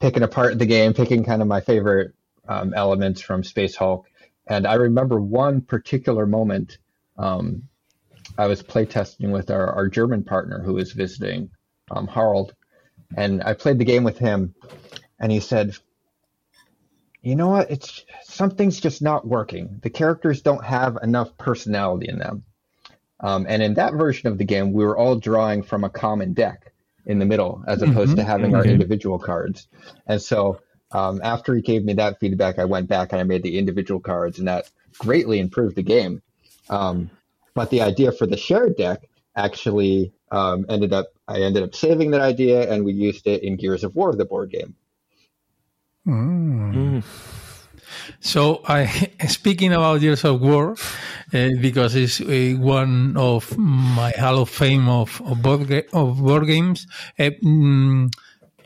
[0.00, 2.14] picking apart the game, picking kind of my favorite
[2.48, 4.06] um, elements from Space Hulk.
[4.46, 6.78] And I remember one particular moment.
[7.18, 7.68] Um,
[8.38, 11.50] I was playtesting with our, our German partner who was visiting,
[11.90, 12.54] um, Harald,
[13.16, 14.54] and I played the game with him,
[15.18, 15.76] and he said,
[17.22, 17.70] "You know what?
[17.70, 19.78] It's something's just not working.
[19.82, 22.44] The characters don't have enough personality in them."
[23.20, 26.34] Um, and in that version of the game, we were all drawing from a common
[26.34, 26.72] deck
[27.06, 29.68] in the middle, as opposed to having our individual cards.
[30.06, 30.60] And so,
[30.92, 34.00] um, after he gave me that feedback, I went back and I made the individual
[34.00, 36.22] cards, and that greatly improved the game.
[36.68, 37.10] Um,
[37.54, 42.12] but the idea for the shared deck actually um, ended up I ended up saving
[42.12, 44.74] that idea, and we used it in Gears of War, the board game.
[48.20, 48.86] So, I
[49.28, 50.76] speaking about Gears of War,
[51.34, 56.18] uh, because it's uh, one of my Hall of Fame of of board, ga- of
[56.18, 56.86] board games.
[57.18, 58.12] Uh, mm,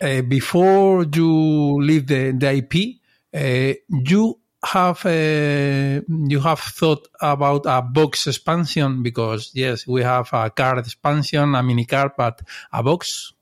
[0.00, 3.00] uh, before you leave the, the IP,
[3.34, 10.28] uh, you have uh, you have thought about a box expansion because yes, we have
[10.32, 12.42] a card expansion, a mini card, but
[12.72, 13.32] a box.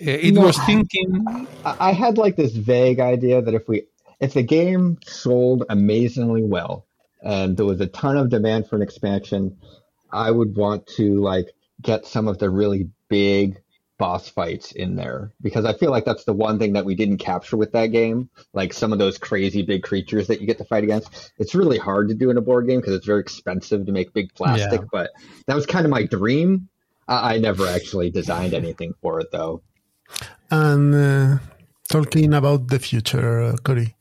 [0.00, 1.24] Uh, it No, was thinking.
[1.64, 3.86] I I had like this vague idea that if we
[4.20, 6.86] if the game sold amazingly well
[7.22, 9.56] and there was a ton of demand for an expansion,
[10.12, 11.48] I would want to like
[11.80, 13.62] get some of the really big
[13.98, 17.18] boss fights in there because I feel like that's the one thing that we didn't
[17.18, 18.28] capture with that game.
[18.52, 21.32] Like some of those crazy big creatures that you get to fight against.
[21.38, 24.12] It's really hard to do in a board game because it's very expensive to make
[24.12, 24.86] big plastic, Yeah.
[24.92, 25.10] but
[25.46, 26.68] that was kind of my dream.
[27.08, 29.62] I, I never actually designed anything for it though.
[30.50, 31.38] And uh,
[31.88, 33.96] talking about the future, uh, Corey,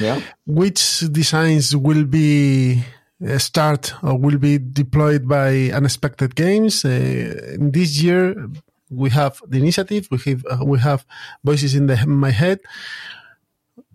[0.00, 0.20] Yeah.
[0.46, 2.82] which designs will be
[3.26, 8.48] uh, start or will be deployed by unexpected games uh, this year
[8.90, 11.04] we have the initiative we have uh, we have
[11.42, 12.60] voices in the in my head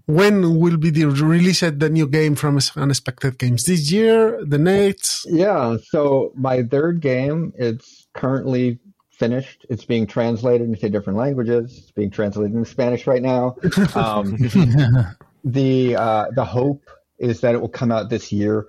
[0.06, 4.58] when will be the release of the new game from unexpected games this year the
[4.58, 8.80] next Yeah, so my third game, it's currently
[9.12, 9.66] finished.
[9.70, 11.78] It's being translated into different languages.
[11.78, 13.56] It's being translated into Spanish right now.
[13.96, 14.38] Um,
[15.44, 18.68] the uh, the hope is that it will come out this year.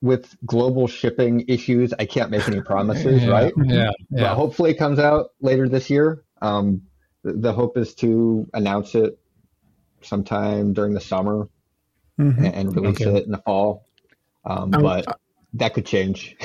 [0.00, 3.52] With global shipping issues, I can't make any promises, yeah, right?
[3.56, 6.22] Yeah, But hopefully, it comes out later this year.
[6.40, 6.82] Um,
[7.24, 9.18] the, the hope is to announce it
[10.02, 11.48] sometime during the summer
[12.18, 12.36] Mhm.
[12.38, 13.18] and, and release Okay.
[13.18, 13.84] it in the fall.
[14.44, 15.18] Um, Um, but
[15.54, 16.36] that could change.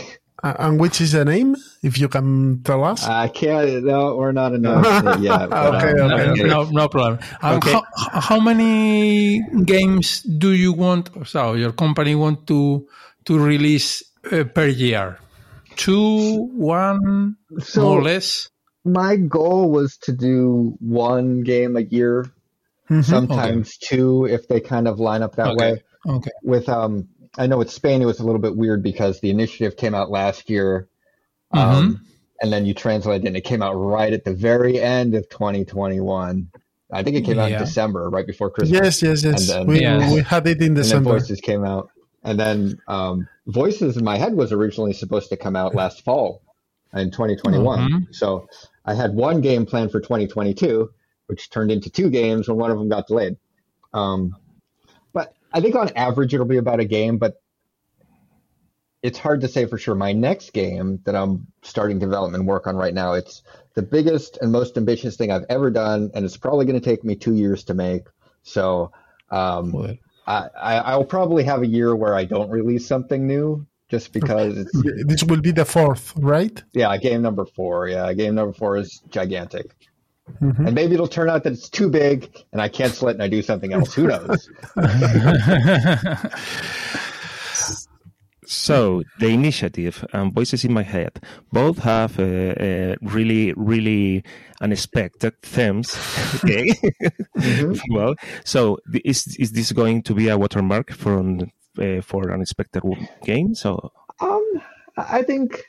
[0.43, 3.85] Uh, and which is the name if you can tell us I can't.
[3.85, 5.49] No, we're not announced it yet.
[5.49, 6.43] but, Okay, um, okay, okay.
[6.49, 7.19] No, no problem.
[7.41, 7.71] Um, Okay.
[7.71, 7.83] how,
[8.19, 11.09] how many games do you want?
[11.27, 12.87] So your company want to
[13.25, 15.17] to release uh, per year?
[15.75, 18.49] Two, one, So- more or less.
[18.85, 22.25] My goal was to do one game a year,
[22.89, 23.03] Mhm.
[23.05, 25.71] sometimes two if they kind of line up that Okay.
[25.73, 25.83] way.
[26.07, 26.31] Okay.
[26.43, 27.07] With um,
[27.37, 30.11] I know with Spain it was a little bit weird because the initiative came out
[30.11, 30.89] last year,
[31.51, 31.99] um, Mhm.
[32.41, 35.29] and then you translate it and it came out right at the very end of
[35.29, 36.49] 2021.
[36.91, 37.59] I think it came out Yeah.
[37.59, 38.79] in December, right before Christmas.
[38.83, 40.13] yes yes yes And then- we, Yes.
[40.13, 41.89] we had it in and december Voices came out,
[42.23, 46.41] and then um, Voices in my head was originally supposed to come out last fall
[46.93, 47.79] in 2021.
[47.79, 48.15] Mhm.
[48.15, 48.47] So
[48.85, 50.89] I had one game planned for 2022,
[51.27, 53.37] which turned into two games when one of them got delayed.
[53.93, 54.35] Um,
[55.11, 57.17] but I think on average it'll be about a game.
[57.17, 57.41] But
[59.01, 59.95] it's hard to say for sure.
[59.95, 63.43] My next game that I'm starting development work on right now, it's
[63.73, 67.03] the biggest and most ambitious thing I've ever done, and it's probably going to take
[67.03, 68.03] me two years to make.
[68.43, 68.91] So
[69.29, 69.71] um,
[70.25, 74.55] I, I, will probably have a year where I don't release something new just because
[75.05, 76.63] this will be the fourth, right?
[76.73, 77.87] Yeah, game number four.
[77.87, 79.75] Yeah, game number four is gigantic.
[80.41, 80.67] Mm-hmm.
[80.67, 83.27] And maybe it'll turn out that it's too big and I cancel it and I
[83.27, 83.93] do something else.
[83.93, 84.49] Who knows?
[88.47, 91.19] So the initiative and voices in my head
[91.51, 94.23] both have a, a really, really
[94.61, 95.95] unexpected themes.
[96.43, 96.65] Okay,
[97.37, 97.73] mm-hmm.
[97.93, 101.19] well, so is is this going to be a watermark for
[101.79, 102.83] uh, for unexpected
[103.23, 103.61] games?
[103.61, 104.61] So, um,
[104.97, 105.63] I think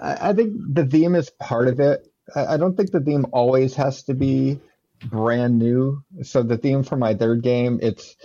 [0.00, 2.06] I think the theme is part of it.
[2.34, 4.60] I don't think the theme always has to be
[5.04, 6.02] brand new.
[6.22, 8.16] So the theme for my third game, it's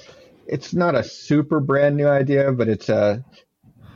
[0.48, 3.24] it's not a super brand new idea, but it's a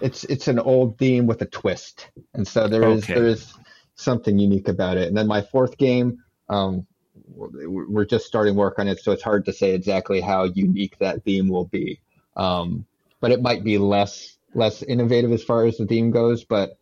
[0.01, 3.13] it's it's an old theme with a twist, and so there is okay.
[3.13, 3.53] there is
[3.95, 5.07] something unique about it.
[5.07, 6.87] And then my fourth game, um,
[7.35, 11.23] we're just starting work on it, so it's hard to say exactly how unique that
[11.23, 11.99] theme will be.
[12.35, 12.85] Um,
[13.19, 16.43] but it might be less less innovative as far as the theme goes.
[16.45, 16.77] But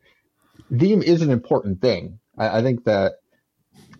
[0.75, 2.19] theme is an important thing.
[2.37, 3.13] I, I think that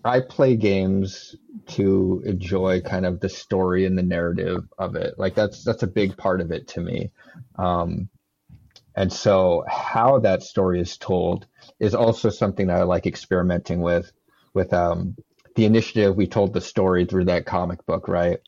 [0.08, 1.36] I play games
[1.68, 5.18] to enjoy kind of the story and the narrative of it.
[5.18, 7.10] Like that's that's a big part of it to me.
[7.56, 8.08] Um,
[8.96, 11.46] and so how that story is told
[11.78, 14.10] is also something that I like experimenting with.
[14.54, 15.14] With um,
[15.54, 18.38] the initiative, we told the story through that comic book, right?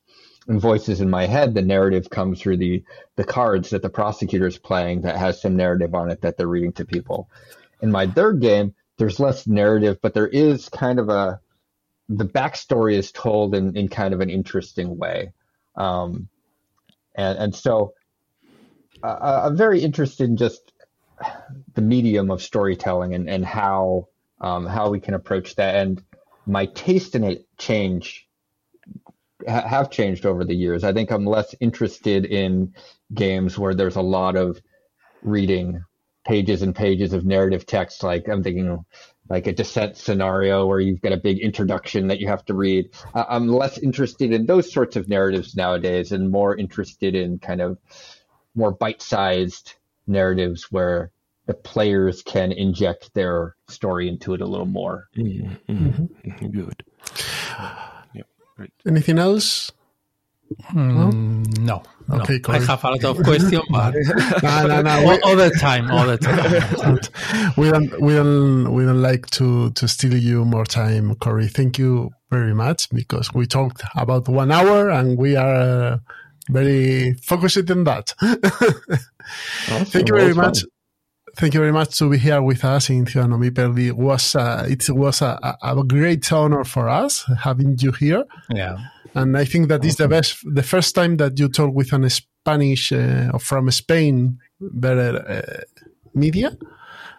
[0.49, 2.85] And voices in my head, the narrative comes through the
[3.17, 6.47] the cards that the prosecutor is playing that has some narrative on it that they're
[6.47, 7.29] reading to people.
[7.83, 11.41] In my third game, there's less narrative, but there is kind of a
[12.11, 15.33] the backstory is told in, in kind of an interesting way.
[15.77, 16.29] Um,
[17.15, 17.95] and, and so
[19.03, 20.73] uh, I'm very interested in just
[21.75, 24.09] the medium of storytelling and, and how
[24.41, 25.77] um, how we can approach that.
[25.77, 26.03] And
[26.47, 28.27] my taste in it change
[29.47, 30.83] ha- have changed over the years.
[30.83, 32.75] I think I'm less interested in
[33.15, 34.61] games where there's a lot of
[35.23, 35.85] reading
[36.27, 38.03] pages and pages of narrative text.
[38.03, 38.85] Like I'm thinking
[39.31, 42.91] like a descent scenario where you've got a big introduction that you have to read.
[43.14, 47.61] Uh, I'm less interested in those sorts of narratives nowadays and more interested in kind
[47.61, 47.78] of
[48.57, 49.74] more bite-sized
[50.09, 51.12] narratives where
[51.47, 55.09] the players can inject their story into it a little more.
[55.16, 55.72] Mm-hmm.
[55.72, 56.47] Mm-hmm.
[56.49, 56.85] Good.
[58.14, 58.22] Yeah,
[58.57, 58.72] great.
[58.87, 59.70] Anything else?
[60.72, 61.83] Mm, no, no.
[62.13, 63.95] Okay, I have a lot of questions, but
[64.43, 65.11] no, no, no.
[65.11, 66.99] all, all, the time, all the time.
[67.57, 71.49] we don't, we don't, we don't like to to steal you more time, Corey.
[71.49, 75.99] Thank you very much because we talked about one hour and we are uh,
[76.51, 78.15] very focused on that.
[78.23, 79.85] awesome.
[79.87, 80.61] Thank you very much.
[80.61, 80.71] Fun.
[81.37, 83.87] Thank you very much to be here with us in Ciudadano Meeple.
[83.87, 88.25] It was, uh, it was a, a, great honor for us having you here.
[88.53, 88.79] Yeah.
[89.15, 92.09] And I think that is the best, the first time that you talk with an
[92.09, 95.61] Spanish uh, from Spain better uh,
[96.15, 96.57] media.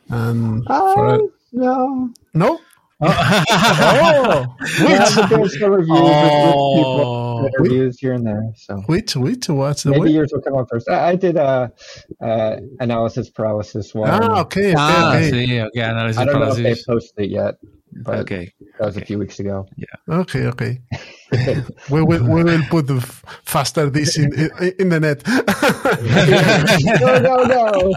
[0.10, 1.20] And uh,
[1.54, 2.60] no, no.
[3.04, 5.50] oh, which?
[5.58, 7.50] some reviews oh.
[7.58, 8.44] reviews here and there.
[8.56, 10.10] So which which what's the maybe way?
[10.12, 10.88] yours will come up first.
[10.88, 11.72] I, I did a
[12.22, 14.08] uh, uh, analysis paralysis one.
[14.08, 15.32] Ah, okay, okay, ah, okay.
[15.32, 15.82] Sí, okay.
[15.82, 16.64] Analysis I don't paralysis.
[16.64, 17.56] know if they posted it yet.
[17.94, 19.04] But okay, that was okay.
[19.04, 19.68] a few weeks ago.
[19.76, 19.86] Yeah.
[20.10, 20.82] Okay, okay.
[21.90, 23.02] we will we will put the
[23.44, 25.22] faster this in in, in the net.
[27.02, 27.94] no, no, no.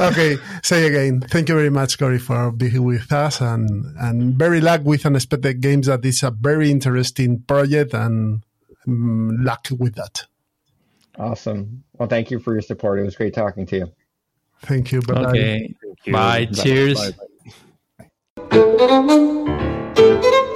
[0.08, 1.20] okay, say again.
[1.20, 5.60] Thank you very much, Corey, for being with us, and and very luck with unexpected
[5.60, 5.86] games.
[5.86, 8.42] That is a very interesting project, and
[8.86, 10.26] um, luck with that.
[11.18, 11.84] Awesome.
[11.98, 13.00] Well, thank you for your support.
[13.00, 13.92] It was great talking to you.
[14.62, 15.02] Thank you.
[15.02, 15.24] Bye.
[15.24, 15.74] Okay.
[16.04, 16.12] You.
[16.12, 16.46] Bye.
[16.46, 16.98] Cheers.
[16.98, 17.10] Bye.
[17.10, 17.26] Bye.
[18.52, 20.49] Müzik